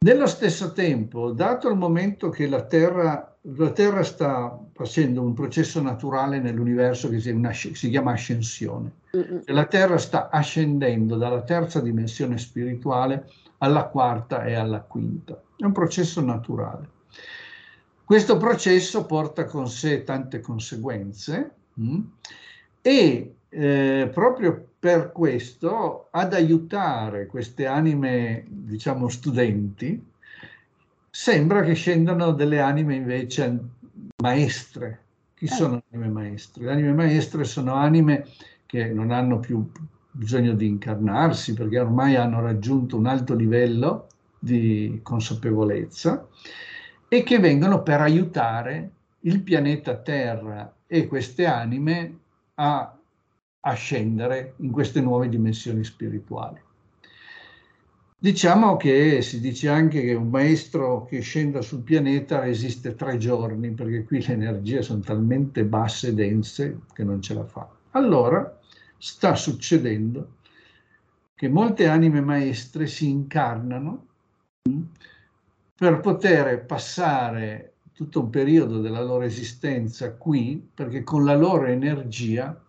[0.00, 5.80] Nello stesso tempo, dato il momento che la Terra, la Terra sta facendo un processo
[5.80, 9.38] naturale nell'universo che si, una, si chiama ascensione, mm-hmm.
[9.46, 15.40] la Terra sta ascendendo dalla terza dimensione spirituale alla quarta e alla quinta.
[15.56, 16.96] È un processo naturale.
[18.04, 21.90] Questo processo porta con sé tante conseguenze mh?
[21.90, 22.00] Mm,
[22.82, 30.00] e eh, proprio per questo ad aiutare queste anime, diciamo, studenti,
[31.10, 33.58] sembra che scendano delle anime invece
[34.22, 35.04] maestre.
[35.34, 35.48] Chi eh.
[35.48, 36.64] sono anime maestre?
[36.64, 38.26] Le anime maestre sono anime
[38.66, 39.70] che non hanno più
[40.10, 46.26] bisogno di incarnarsi perché ormai hanno raggiunto un alto livello di consapevolezza
[47.08, 48.90] e che vengono per aiutare
[49.20, 52.18] il pianeta Terra e queste anime
[52.54, 52.96] a,
[53.60, 56.60] a scendere in queste nuove dimensioni spirituali.
[58.20, 63.70] Diciamo che si dice anche che un maestro che scenda sul pianeta resiste tre giorni
[63.70, 67.68] perché qui le energie sono talmente basse e dense che non ce la fa.
[67.92, 68.58] Allora
[68.96, 70.32] sta succedendo
[71.36, 74.06] che molte anime maestre si incarnano
[74.68, 74.82] mm,
[75.76, 82.60] per poter passare tutto un periodo della loro esistenza qui, perché con la loro energia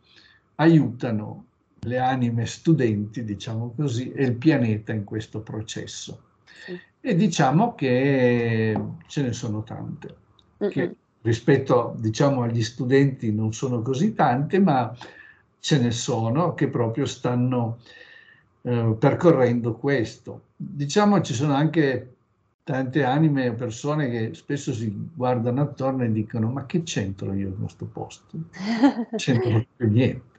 [0.56, 1.46] aiutano
[1.82, 6.22] le anime studenti, diciamo così, e il pianeta in questo processo.
[6.65, 6.80] Sì.
[7.02, 10.15] E diciamo che ce ne sono tante,
[10.62, 10.72] mm-hmm.
[10.72, 14.96] che rispetto diciamo, agli studenti non sono così tante, ma
[15.60, 17.80] ce ne sono che proprio stanno
[18.62, 20.44] eh, percorrendo questo.
[20.56, 22.15] Diciamo ci sono anche
[22.63, 27.48] tante anime e persone che spesso si guardano attorno e dicono ma che c'entro io
[27.48, 28.38] in questo posto?
[29.15, 30.38] C'entro più niente.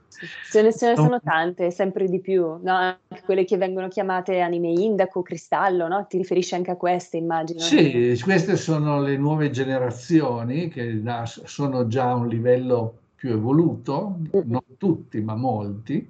[0.51, 2.75] Ce ne, sono tante, sempre di più, no?
[2.75, 6.07] anche quelle che vengono chiamate anime indaco, cristallo, no?
[6.07, 7.61] ti riferisci anche a queste immagino?
[7.61, 14.62] Sì, queste sono le nuove generazioni che sono già a un livello più evoluto, non
[14.77, 16.09] tutti ma molti,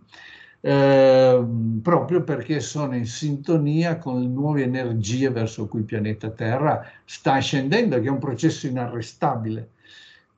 [0.62, 1.44] eh,
[1.82, 7.38] proprio perché sono in sintonia con le nuove energie verso cui il pianeta Terra sta
[7.38, 9.70] scendendo, che è un processo inarrestabile.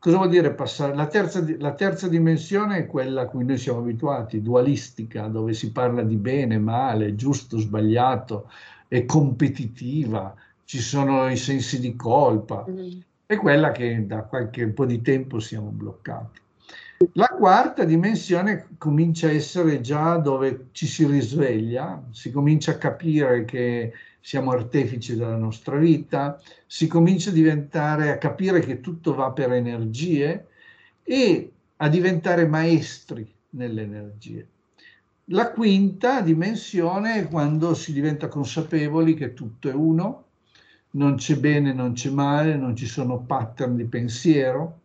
[0.02, 0.96] Cosa vuol dire passare?
[0.96, 5.70] La terza, la terza dimensione è quella a cui noi siamo abituati, dualistica, dove si
[5.70, 8.50] parla di bene, male, giusto, sbagliato,
[8.88, 10.34] è competitiva,
[10.64, 12.64] ci sono i sensi di colpa.
[12.68, 12.98] Mm.
[13.26, 16.40] È quella che da qualche po' di tempo siamo bloccati.
[17.12, 23.44] La quarta dimensione comincia a essere già dove ci si risveglia, si comincia a capire
[23.44, 29.32] che siamo artefici della nostra vita, si comincia a diventare, a capire che tutto va
[29.32, 30.46] per energie
[31.02, 34.46] e a diventare maestri nelle energie.
[35.26, 40.24] La quinta dimensione è quando si diventa consapevoli che tutto è uno,
[40.90, 44.80] non c'è bene, non c'è male, non ci sono pattern di pensiero,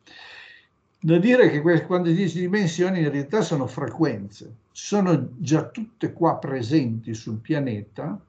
[1.00, 6.38] da dire che quando si dice dimensioni in realtà sono frequenze, sono già tutte qua
[6.38, 8.20] presenti sul pianeta,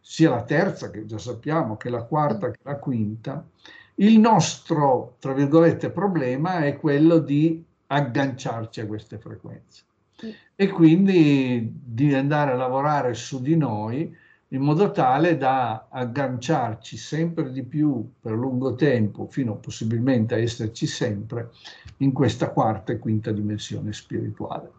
[0.00, 3.46] sia la terza che già sappiamo, che la quarta che la quinta.
[3.96, 9.82] Il nostro, tra virgolette, problema è quello di agganciarci a queste frequenze
[10.54, 14.14] e quindi di andare a lavorare su di noi
[14.48, 20.86] in modo tale da agganciarci sempre di più per lungo tempo, fino possibilmente a esserci
[20.86, 21.50] sempre,
[21.98, 24.70] in questa quarta e quinta dimensione spirituale.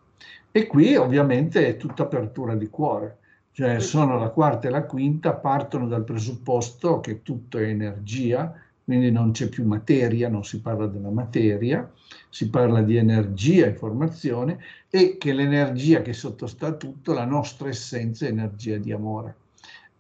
[0.52, 3.19] E qui ovviamente è tutta apertura di cuore,
[3.52, 9.12] cioè sono la quarta e la quinta, partono dal presupposto che tutto è energia, quindi
[9.12, 11.90] non c'è più materia, non si parla della materia,
[12.30, 14.60] si parla di energia, informazione,
[14.90, 19.36] e che l'energia che sottostà a tutto, la nostra essenza è energia di amore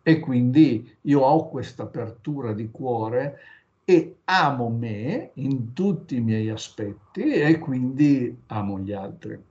[0.10, 3.40] e quindi io ho questa apertura di cuore
[3.86, 9.49] e amo me in tutti i miei aspetti e quindi amo gli altri.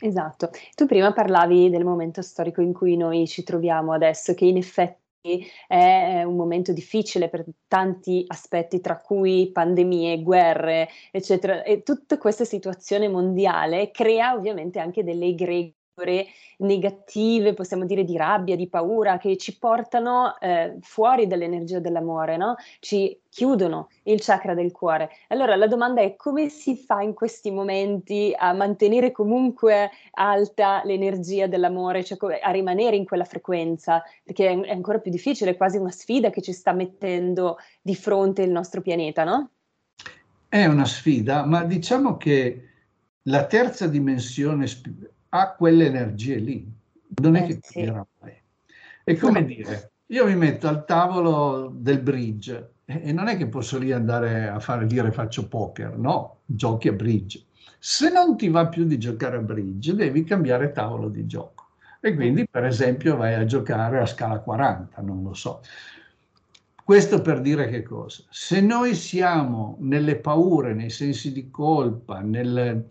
[0.00, 0.50] Esatto.
[0.76, 5.44] Tu prima parlavi del momento storico in cui noi ci troviamo adesso, che in effetti
[5.66, 11.64] è un momento difficile per tanti aspetti, tra cui pandemie, guerre, eccetera.
[11.64, 15.74] E tutta questa situazione mondiale crea ovviamente anche delle egregore
[16.58, 22.56] negative, possiamo dire di rabbia, di paura, che ci portano eh, fuori dall'energia dell'amore, no?
[22.80, 25.10] ci chiudono il chakra del cuore.
[25.28, 31.46] Allora la domanda è come si fa in questi momenti a mantenere comunque alta l'energia
[31.46, 35.90] dell'amore, cioè a rimanere in quella frequenza, perché è ancora più difficile, è quasi una
[35.90, 39.50] sfida che ci sta mettendo di fronte il nostro pianeta, no?
[40.48, 42.68] È una sfida, ma diciamo che
[43.24, 44.66] la terza dimensione
[45.30, 46.70] ha quelle energie lì,
[47.22, 48.24] non è eh, che cambierà sì.
[48.24, 48.42] mai.
[49.04, 53.78] È come dire, io mi metto al tavolo del bridge e non è che posso
[53.78, 57.44] lì andare a fare dire faccio poker, no, giochi a bridge.
[57.78, 61.66] Se non ti va più di giocare a bridge, devi cambiare tavolo di gioco.
[62.00, 65.60] E quindi, per esempio, vai a giocare a scala 40, non lo so.
[66.84, 68.22] Questo per dire che cosa?
[68.30, 72.86] Se noi siamo nelle paure, nei sensi di colpa, nel,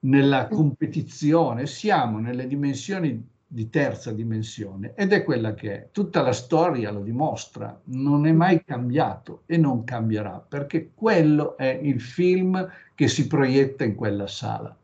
[0.00, 0.54] nella mm.
[0.54, 5.88] competizione, siamo nelle dimensioni di terza dimensione ed è quella che è.
[5.90, 11.80] Tutta la storia lo dimostra, non è mai cambiato e non cambierà perché quello è
[11.82, 14.76] il film che si proietta in quella sala.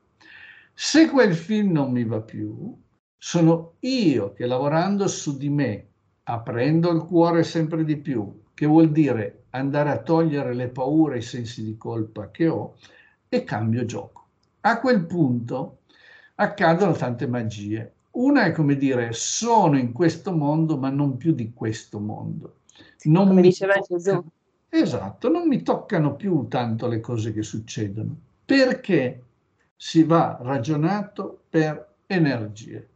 [0.75, 2.77] Se quel film non mi va più,
[3.17, 5.87] sono io che lavorando su di me,
[6.25, 11.23] aprendo il cuore sempre di più, che vuol dire andare a togliere le paure i
[11.23, 12.75] sensi di colpa che ho,
[13.29, 14.26] e cambio gioco.
[14.67, 15.83] A quel punto
[16.35, 17.93] accadono tante magie.
[18.17, 22.63] Una è come dire, sono in questo mondo, ma non più di questo mondo.
[23.05, 23.95] Non come diceva tocca...
[23.95, 24.25] Gesù.
[24.69, 29.23] Esatto, non mi toccano più tanto le cose che succedono, perché
[29.77, 32.89] si va ragionato per energie.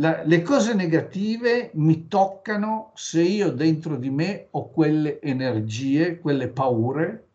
[0.00, 6.46] La, le cose negative mi toccano se io dentro di me ho quelle energie, quelle
[6.46, 7.30] paure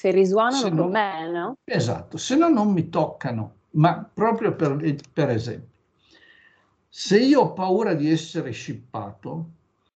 [0.00, 1.56] se risuonano se con me, no?
[1.62, 5.68] Esatto, se no non mi toccano, ma proprio per, per esempio,
[6.88, 9.50] se io ho paura di essere scippato,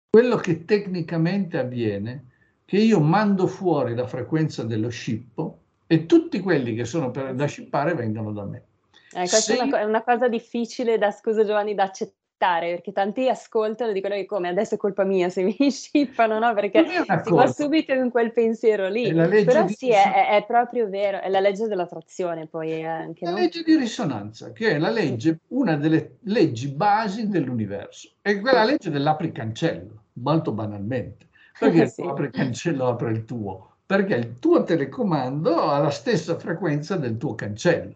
[0.09, 2.21] quello che tecnicamente avviene è
[2.65, 7.45] che io mando fuori la frequenza dello scippo e tutti quelli che sono per, da
[7.45, 8.65] scippare vengono da me.
[9.13, 13.91] Eh, questa è una, una, cosa difficile da, scusa Giovanni, da accettare perché tanti ascoltano
[13.91, 16.55] e dicono che come adesso è colpa mia se mi scippano, no?
[16.55, 16.87] Perché
[17.23, 19.13] si va subito in quel pensiero lì.
[19.13, 23.37] Però sì, è, è, proprio vero, è la legge dell'attrazione poi anche, La no?
[23.37, 28.89] legge di risonanza, che è la legge, una delle leggi basi dell'universo, è quella legge
[28.89, 31.29] dell'apri cancello, molto banalmente.
[31.59, 32.01] Perché sì.
[32.01, 33.77] apri cancello apre il tuo?
[33.85, 37.95] Perché il tuo telecomando ha la stessa frequenza del tuo cancello.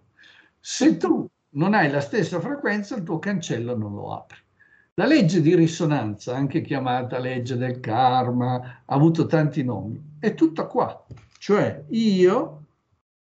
[0.60, 4.38] Se tu non hai la stessa frequenza, il tuo cancello non lo apri.
[4.94, 10.66] La legge di risonanza, anche chiamata legge del karma, ha avuto tanti nomi, è tutta
[10.66, 11.04] qua.
[11.38, 12.62] Cioè io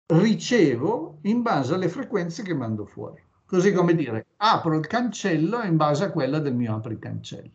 [0.07, 3.23] ricevo in base alle frequenze che mando fuori.
[3.45, 7.51] Così come dire, apro il cancello in base a quella del mio apri cancello.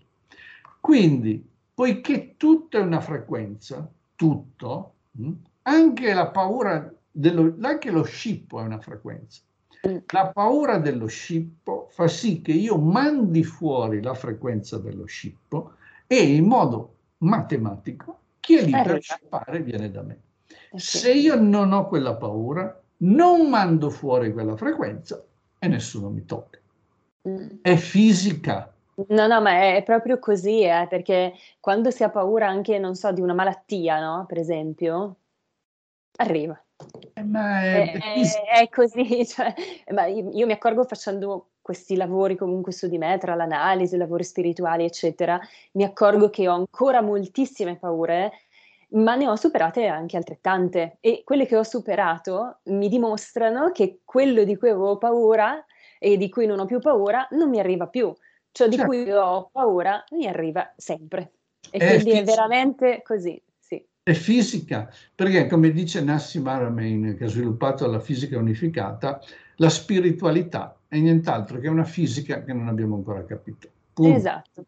[0.79, 8.59] Quindi, poiché tutto è una frequenza, tutto, hm, anche la paura, dello, anche lo scippo
[8.59, 9.41] è una frequenza.
[10.11, 15.73] La paura dello scippo fa sì che io mandi fuori la frequenza dello scippo
[16.07, 20.21] e in modo matematico chi è lì per scippare viene da me.
[20.75, 25.21] Se io non ho quella paura, non mando fuori quella frequenza
[25.59, 26.59] e nessuno mi tocca.
[27.27, 27.47] Mm.
[27.61, 28.73] È fisica.
[29.07, 33.11] No, no, ma è proprio così, eh, perché quando si ha paura anche, non so,
[33.11, 34.25] di una malattia, no?
[34.27, 35.15] Per esempio,
[36.17, 36.61] arriva.
[37.13, 39.53] Eh, ma è, è, è, è così, cioè,
[39.91, 44.23] ma io, io, mi accorgo facendo questi lavori comunque su di me, tra l'analisi, lavori
[44.23, 45.39] spirituali, eccetera,
[45.73, 48.31] mi accorgo che ho ancora moltissime paure,
[48.89, 54.43] ma ne ho superate anche altrettante e quelle che ho superato mi dimostrano che quello
[54.43, 55.65] di cui avevo paura
[55.97, 58.13] e di cui non ho più paura non mi arriva più,
[58.51, 58.91] ciò di certo.
[58.91, 61.31] cui ho paura mi arriva sempre.
[61.71, 63.41] E quindi è veramente così
[64.03, 69.21] è fisica, perché come dice Nassim Haramein, che ha sviluppato la fisica unificata,
[69.55, 73.69] la spiritualità è nient'altro che una fisica che non abbiamo ancora capito.
[73.93, 74.17] Punto.
[74.17, 74.65] Esatto.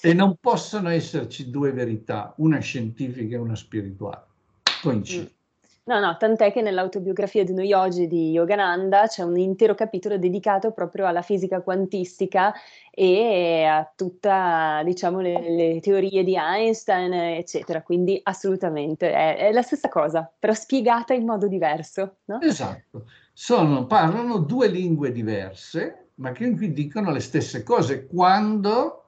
[0.00, 4.26] E non possono esserci due verità, una scientifica e una spirituale.
[4.82, 5.30] Coincidono.
[5.30, 5.37] Mm.
[5.88, 10.70] No, no, tant'è che nell'autobiografia di uno yogi di Yogananda c'è un intero capitolo dedicato
[10.72, 12.52] proprio alla fisica quantistica
[12.90, 14.30] e a tutte,
[14.84, 17.80] diciamo, le, le, teorie di Einstein, eccetera.
[17.80, 22.16] Quindi assolutamente è, è, la stessa cosa, però spiegata in modo diverso.
[22.26, 22.38] No?
[22.42, 23.06] Esatto.
[23.32, 29.04] Sono, parlano due lingue diverse, ma che dicono le stesse cose quando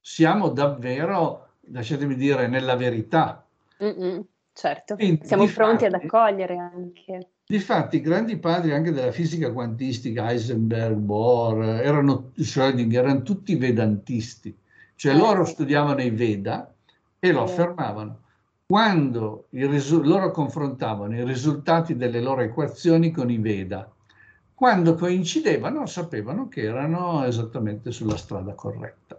[0.00, 3.46] siamo davvero, lasciatemi dire, nella verità.
[3.82, 4.26] Mm-mm.
[4.58, 7.28] Certo, Quindi, siamo pronti ad accogliere anche.
[7.46, 14.52] Difatti, i grandi padri anche della fisica quantistica, Heisenberg, Bohr, erano, Schrödinger, erano tutti vedantisti,
[14.96, 16.74] cioè loro studiavano i Veda
[17.20, 18.22] e lo affermavano.
[18.66, 23.88] Quando risu- loro confrontavano i risultati delle loro equazioni con i Veda,
[24.54, 29.16] quando coincidevano sapevano che erano esattamente sulla strada corretta.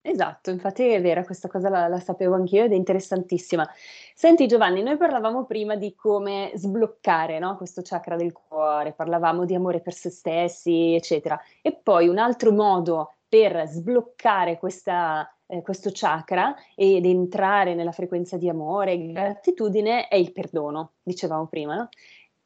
[0.00, 3.68] Esatto, infatti è vera, questa cosa la, la, sapevo anch'io ed è interessantissima.
[4.14, 9.54] Senti Giovanni, noi parlavamo prima di come sbloccare no, questo chakra del cuore, parlavamo di
[9.54, 11.38] amore per se stessi, eccetera.
[11.60, 18.38] E poi un altro modo per sbloccare questa, eh, questo chakra ed entrare nella frequenza
[18.38, 21.88] di amore e gratitudine è il perdono, dicevamo prima, no?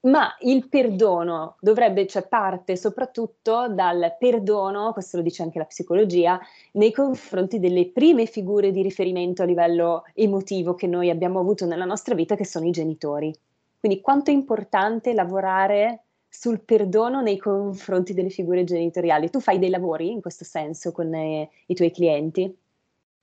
[0.03, 6.41] Ma il perdono dovrebbe, cioè parte soprattutto dal perdono, questo lo dice anche la psicologia,
[6.73, 11.85] nei confronti delle prime figure di riferimento a livello emotivo che noi abbiamo avuto nella
[11.85, 13.33] nostra vita, che sono i genitori.
[13.79, 19.29] Quindi quanto è importante lavorare sul perdono nei confronti delle figure genitoriali.
[19.29, 22.57] Tu fai dei lavori in questo senso con eh, i tuoi clienti?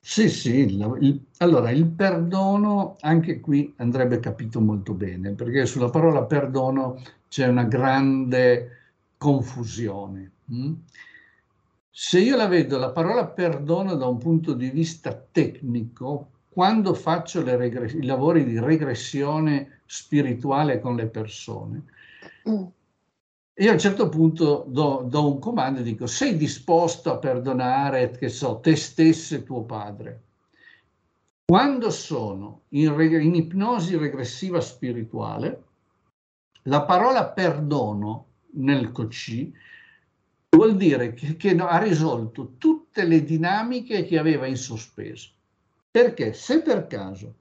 [0.02, 5.90] Sì, sì, il, il, allora il perdono anche qui andrebbe capito molto bene, perché sulla
[5.90, 8.78] parola perdono c'è una grande
[9.18, 10.32] confusione.
[10.46, 10.74] Hm?
[11.92, 17.44] Se io la vedo la parola perdono da un punto di vista tecnico, quando faccio
[17.44, 21.84] regress- i lavori di regressione spirituale con le persone,
[22.50, 22.66] mm.
[23.60, 28.12] Io a un certo punto do, do, un comando e dico sei disposto a perdonare,
[28.12, 30.24] che so, te stesso e tuo padre.
[31.46, 35.64] Quando sono in, reg- in ipnosi regressiva spirituale,
[36.64, 39.52] la parola perdono nel COC
[40.56, 45.32] vuol dire che, che ha risolto tutte le dinamiche che aveva in sospeso.
[45.92, 47.34] Perché se per caso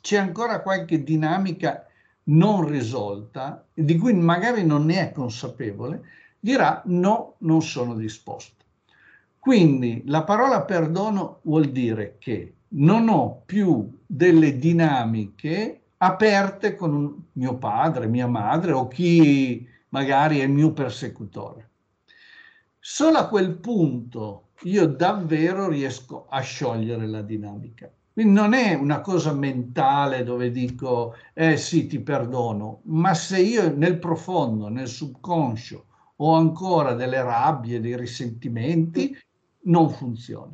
[0.00, 1.87] c'è ancora qualche dinamica
[2.28, 6.02] non risolta, di cui magari non ne è consapevole,
[6.38, 8.64] dirà no, non sono disposto.
[9.38, 17.56] Quindi la parola perdono vuol dire che non ho più delle dinamiche aperte con mio
[17.56, 21.70] padre, mia madre o chi magari è il mio persecutore.
[22.78, 27.90] Solo a quel punto io davvero riesco a sciogliere la dinamica.
[28.18, 33.72] Quindi non è una cosa mentale dove dico, eh sì, ti perdono, ma se io
[33.72, 35.84] nel profondo, nel subconscio,
[36.16, 39.16] ho ancora delle rabbie, dei risentimenti,
[39.66, 40.52] non funziona.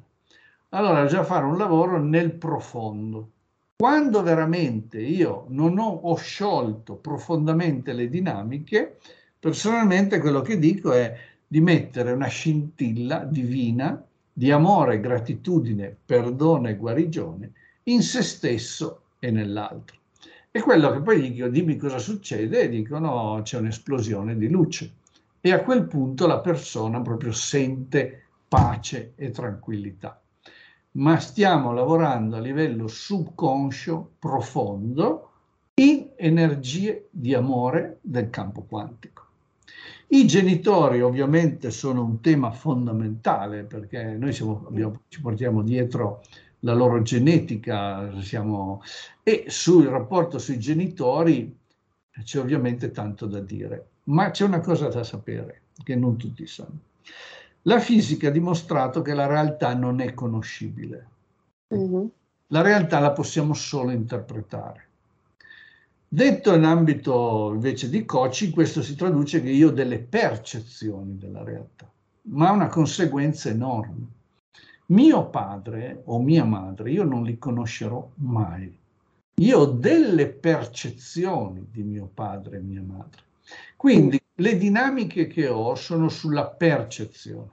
[0.68, 3.30] Allora già fare un lavoro nel profondo.
[3.76, 8.98] Quando veramente io non ho, ho sciolto profondamente le dinamiche,
[9.40, 14.06] personalmente quello che dico è di mettere una scintilla divina
[14.36, 17.52] di amore, gratitudine, perdono e guarigione
[17.84, 19.96] in se stesso e nell'altro.
[20.50, 24.92] E quello che poi dico, dimmi cosa succede, e dicono c'è un'esplosione di luce.
[25.40, 30.20] E a quel punto la persona proprio sente pace e tranquillità.
[30.92, 35.30] Ma stiamo lavorando a livello subconscio, profondo,
[35.74, 39.23] in energie di amore del campo quantico.
[40.08, 46.22] I genitori ovviamente sono un tema fondamentale perché noi siamo, abbiamo, ci portiamo dietro
[46.60, 48.82] la loro genetica siamo,
[49.22, 51.56] e sul rapporto sui genitori
[52.22, 56.78] c'è ovviamente tanto da dire, ma c'è una cosa da sapere che non tutti sanno.
[57.62, 61.08] La fisica ha dimostrato che la realtà non è conoscibile.
[61.74, 62.04] Mm-hmm.
[62.48, 64.88] La realtà la possiamo solo interpretare.
[66.14, 71.42] Detto in ambito invece di coaching, questo si traduce che io ho delle percezioni della
[71.42, 71.90] realtà,
[72.28, 74.06] ma ha una conseguenza enorme.
[74.86, 78.78] Mio padre o mia madre, io non li conoscerò mai.
[79.38, 83.22] Io ho delle percezioni di mio padre e mia madre.
[83.74, 87.50] Quindi le dinamiche che ho sono sulla percezione.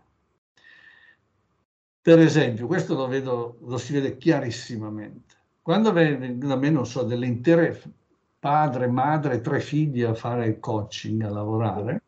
[1.99, 5.33] Per esempio, questo lo, vedo, lo si vede chiarissimamente.
[5.63, 7.81] Quando da me, non so, delle intere
[8.41, 12.01] padre, madre, tre figli a fare coaching, a lavorare.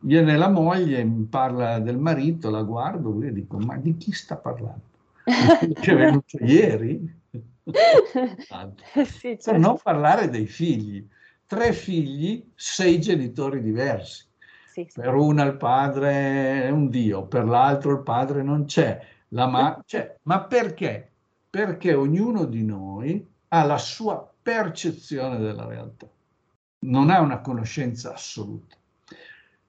[0.00, 4.36] Viene la moglie, mi parla del marito, la guardo e dico, ma di chi sta
[4.36, 4.80] parlando?
[5.24, 7.20] che è venuto ieri?
[7.68, 9.50] sì, certo.
[9.50, 11.06] Per non parlare dei figli.
[11.46, 14.24] Tre figli, sei genitori diversi.
[14.72, 15.00] Sì, sì.
[15.00, 19.04] Per una il padre è un dio, per l'altro il padre non c'è.
[19.28, 20.16] La ma-, c'è.
[20.22, 21.10] ma perché?
[21.50, 26.06] Perché ognuno di noi ha la sua percezione della realtà,
[26.84, 28.76] non ha una conoscenza assoluta.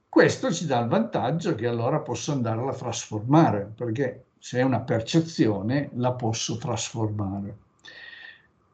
[0.08, 4.82] Questo ci dà il vantaggio che allora posso andarla a trasformare, perché se è una
[4.82, 7.58] percezione la posso trasformare.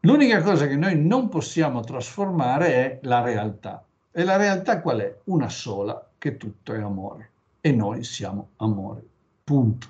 [0.02, 3.82] L'unica cosa che noi non possiamo trasformare è la realtà.
[4.12, 5.20] E la realtà qual è?
[5.26, 7.30] Una sola, che tutto è amore.
[7.62, 9.06] E noi siamo amore.
[9.42, 9.88] Punto.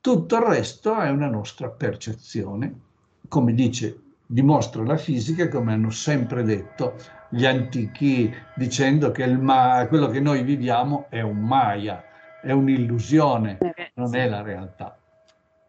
[0.00, 2.80] Tutto il resto è una nostra percezione,
[3.26, 6.96] come dice, dimostra la fisica, come hanno sempre detto
[7.30, 12.04] gli antichi, dicendo che il ma- quello che noi viviamo è un Maya,
[12.42, 14.98] è un'illusione, eh, non è la realtà.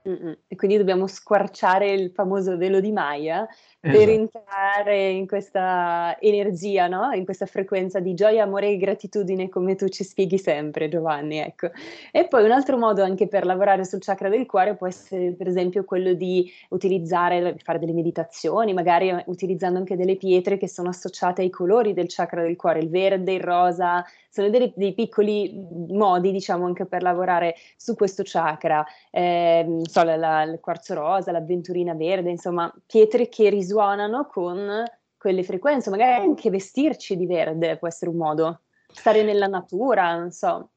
[0.01, 3.47] E quindi dobbiamo squarciare il famoso velo di Maya
[3.81, 3.97] esatto.
[3.97, 7.11] per entrare in questa energia, no?
[7.11, 11.37] in questa frequenza di gioia, amore e gratitudine, come tu ci spieghi sempre, Giovanni.
[11.37, 11.69] Ecco.
[12.11, 15.47] E poi un altro modo anche per lavorare sul chakra del cuore può essere, per
[15.47, 21.41] esempio, quello di utilizzare, fare delle meditazioni, magari utilizzando anche delle pietre che sono associate
[21.41, 26.31] ai colori del chakra del cuore, il verde, il rosa, sono dei, dei piccoli modi,
[26.31, 28.85] diciamo, anche per lavorare su questo chakra.
[29.09, 34.83] Eh, so, la, la, il quarzo rosa, l'avventurina verde, insomma, pietre che risuonano con
[35.15, 38.61] quelle frequenze, magari anche vestirci di verde può essere un modo,
[38.91, 40.71] stare nella natura, non so.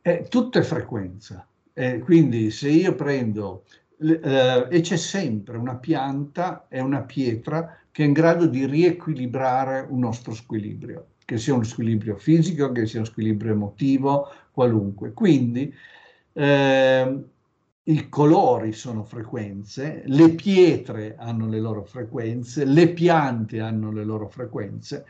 [0.00, 3.64] Eh, tutto è frequenza, eh, quindi se io prendo,
[3.98, 9.86] eh, e c'è sempre una pianta e una pietra che è in grado di riequilibrare
[9.88, 15.14] un nostro squilibrio che sia uno squilibrio fisico, che sia uno squilibrio emotivo, qualunque.
[15.14, 15.74] Quindi
[16.34, 17.24] eh,
[17.86, 24.28] i colori sono frequenze, le pietre hanno le loro frequenze, le piante hanno le loro
[24.28, 25.04] frequenze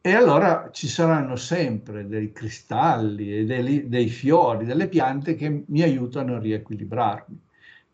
[0.00, 5.82] e allora ci saranno sempre dei cristalli e dei, dei fiori, delle piante che mi
[5.82, 7.40] aiutano a riequilibrarmi.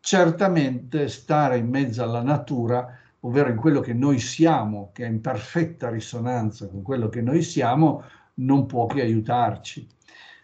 [0.01, 5.21] Certamente stare in mezzo alla natura ovvero in quello che noi siamo, che è in
[5.21, 8.03] perfetta risonanza con quello che noi siamo,
[8.35, 9.87] non può che aiutarci.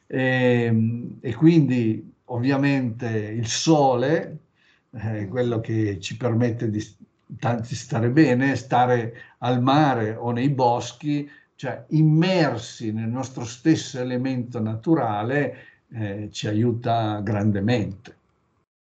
[0.07, 4.39] E, ehm, e quindi ovviamente il sole,
[4.93, 6.85] eh, quello che ci permette di,
[7.27, 14.61] di stare bene, stare al mare o nei boschi, cioè immersi nel nostro stesso elemento
[14.61, 15.57] naturale,
[15.93, 18.17] eh, ci aiuta grandemente.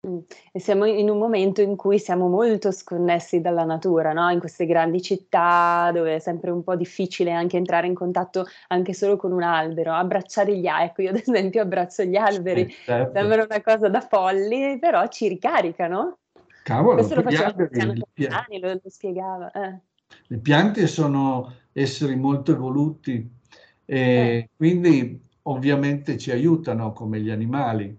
[0.01, 4.29] E siamo in un momento in cui siamo molto sconnessi dalla natura, no?
[4.29, 8.93] In queste grandi città dove è sempre un po' difficile anche entrare in contatto anche
[8.93, 10.87] solo con un albero, abbracciare gli alberi.
[10.89, 13.11] Ecco, io ad esempio abbraccio gli alberi, certo.
[13.13, 16.19] sembra una cosa da folli, però ci ricaricano.
[16.63, 19.51] Cavolo, Questo lo faceva Tiziano Cassani, lo, lo spiegava.
[19.51, 19.79] Eh.
[20.27, 23.29] Le piante sono esseri molto evoluti
[23.83, 24.49] e eh.
[24.55, 27.97] quindi ovviamente ci aiutano come gli animali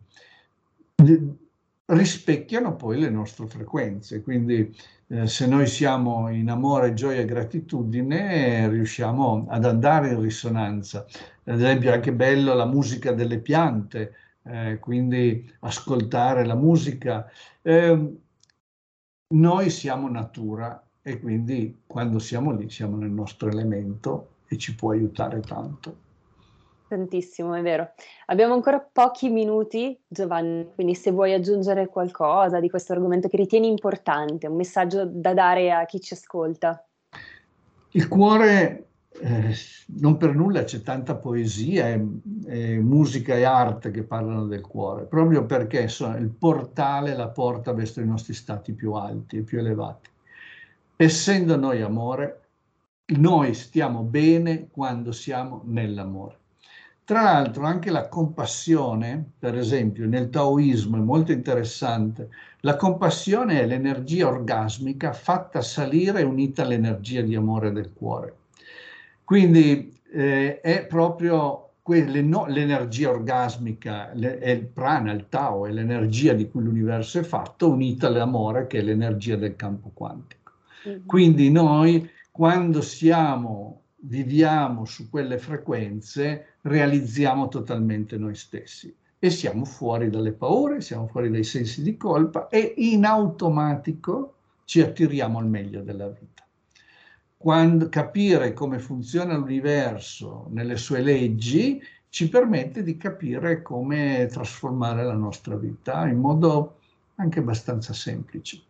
[1.90, 4.22] rispecchiano poi le nostre frequenze.
[4.22, 4.74] Quindi
[5.08, 11.06] eh, se noi siamo in amore, gioia e gratitudine, riusciamo ad andare in risonanza.
[11.44, 14.14] Ad esempio è anche bello la musica delle piante,
[14.44, 17.28] eh, quindi ascoltare la musica.
[17.62, 18.16] Eh,
[19.34, 24.90] noi siamo natura e quindi quando siamo lì siamo nel nostro elemento e ci può
[24.90, 26.08] aiutare tanto.
[26.90, 27.92] Tantissimo, è vero.
[28.26, 33.68] Abbiamo ancora pochi minuti, Giovanni, quindi se vuoi aggiungere qualcosa di questo argomento che ritieni
[33.68, 36.84] importante, un messaggio da dare a chi ci ascolta.
[37.90, 38.86] Il cuore,
[39.20, 39.54] eh,
[40.00, 42.04] non per nulla c'è tanta poesia, e,
[42.46, 47.72] e musica e arte che parlano del cuore, proprio perché sono il portale, la porta
[47.72, 50.10] verso i nostri stati più alti e più elevati.
[50.96, 52.48] Essendo noi amore,
[53.16, 56.38] noi stiamo bene quando siamo nell'amore.
[57.10, 62.28] Tra l'altro anche la compassione, per esempio nel taoismo è molto interessante,
[62.60, 68.34] la compassione è l'energia orgasmica fatta salire unita all'energia di amore del cuore.
[69.24, 75.72] Quindi eh, è proprio quelle, no, l'energia orgasmica, le, è il prana, il tao, è
[75.72, 80.52] l'energia di cui l'universo è fatto, unita all'amore che è l'energia del campo quantico.
[80.86, 81.06] Mm-hmm.
[81.06, 90.08] Quindi noi quando siamo viviamo su quelle frequenze, realizziamo totalmente noi stessi e siamo fuori
[90.08, 94.34] dalle paure, siamo fuori dai sensi di colpa e in automatico
[94.64, 96.46] ci attiriamo al meglio della vita.
[97.36, 105.14] Quando capire come funziona l'universo nelle sue leggi ci permette di capire come trasformare la
[105.14, 106.78] nostra vita in modo
[107.16, 108.62] anche abbastanza semplice.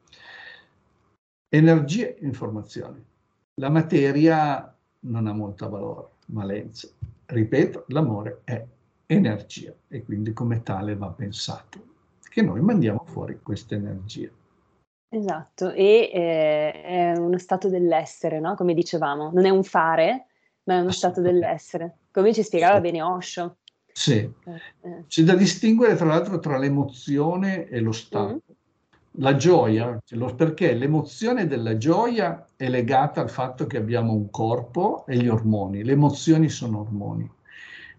[1.49, 3.03] Energia e informazioni.
[3.55, 6.89] La materia non ha molto valore, valenza.
[7.33, 8.67] Ripeto, l'amore è
[9.07, 11.79] energia e quindi come tale va pensato,
[12.29, 14.29] che noi mandiamo fuori questa energia.
[15.09, 18.57] Esatto, e eh, è uno stato dell'essere, no?
[18.57, 20.27] come dicevamo, non è un fare,
[20.65, 22.81] ma è uno stato dell'essere, come ci spiegava sì.
[22.81, 23.57] bene Osho.
[23.93, 25.05] Sì, eh, eh.
[25.07, 28.35] c'è da distinguere tra l'altro tra l'emozione e lo stato.
[28.35, 28.50] Mm.
[29.15, 30.01] La gioia,
[30.37, 35.83] perché l'emozione della gioia è legata al fatto che abbiamo un corpo e gli ormoni.
[35.83, 37.29] Le emozioni sono ormoni.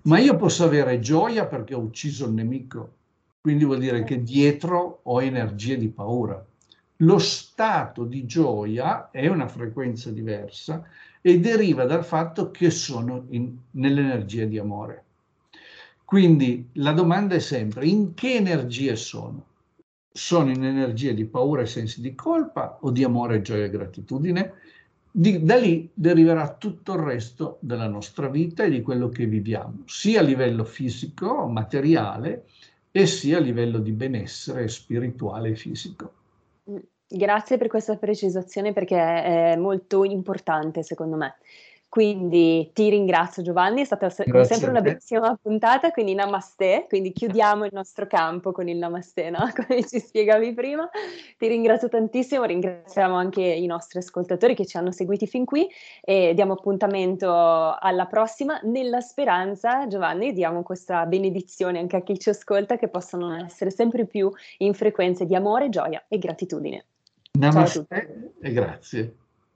[0.03, 2.93] Ma io posso avere gioia perché ho ucciso il nemico,
[3.41, 6.43] quindi vuol dire che dietro ho energie di paura.
[6.97, 10.87] Lo stato di gioia è una frequenza diversa
[11.19, 15.03] e deriva dal fatto che sono in, nell'energia di amore.
[16.05, 19.49] Quindi la domanda è sempre in che energie sono?
[20.11, 24.53] Sono in energie di paura e sensi di colpa o di amore, gioia e gratitudine?
[25.09, 29.83] Di, da lì deriverà tutto il resto della nostra vita e di quello che viviamo,
[29.85, 32.45] sia a livello fisico, materiale,
[32.91, 36.13] e sia a livello di benessere spirituale e fisico.
[37.07, 41.35] Grazie per questa precisazione perché è molto importante secondo me.
[41.91, 47.65] Quindi ti ringrazio Giovanni, è stata come sempre una bellissima puntata, quindi namaste, quindi chiudiamo
[47.65, 49.39] il nostro campo con il namaste, no?
[49.53, 50.89] come ci spiegavi prima.
[51.37, 55.67] Ti ringrazio tantissimo, ringraziamo anche i nostri ascoltatori che ci hanno seguiti fin qui
[55.99, 62.29] e diamo appuntamento alla prossima nella speranza, Giovanni, diamo questa benedizione anche a chi ci
[62.29, 66.85] ascolta che possano essere sempre più in frequenze di amore, gioia e gratitudine.
[67.37, 69.15] Namaste e grazie.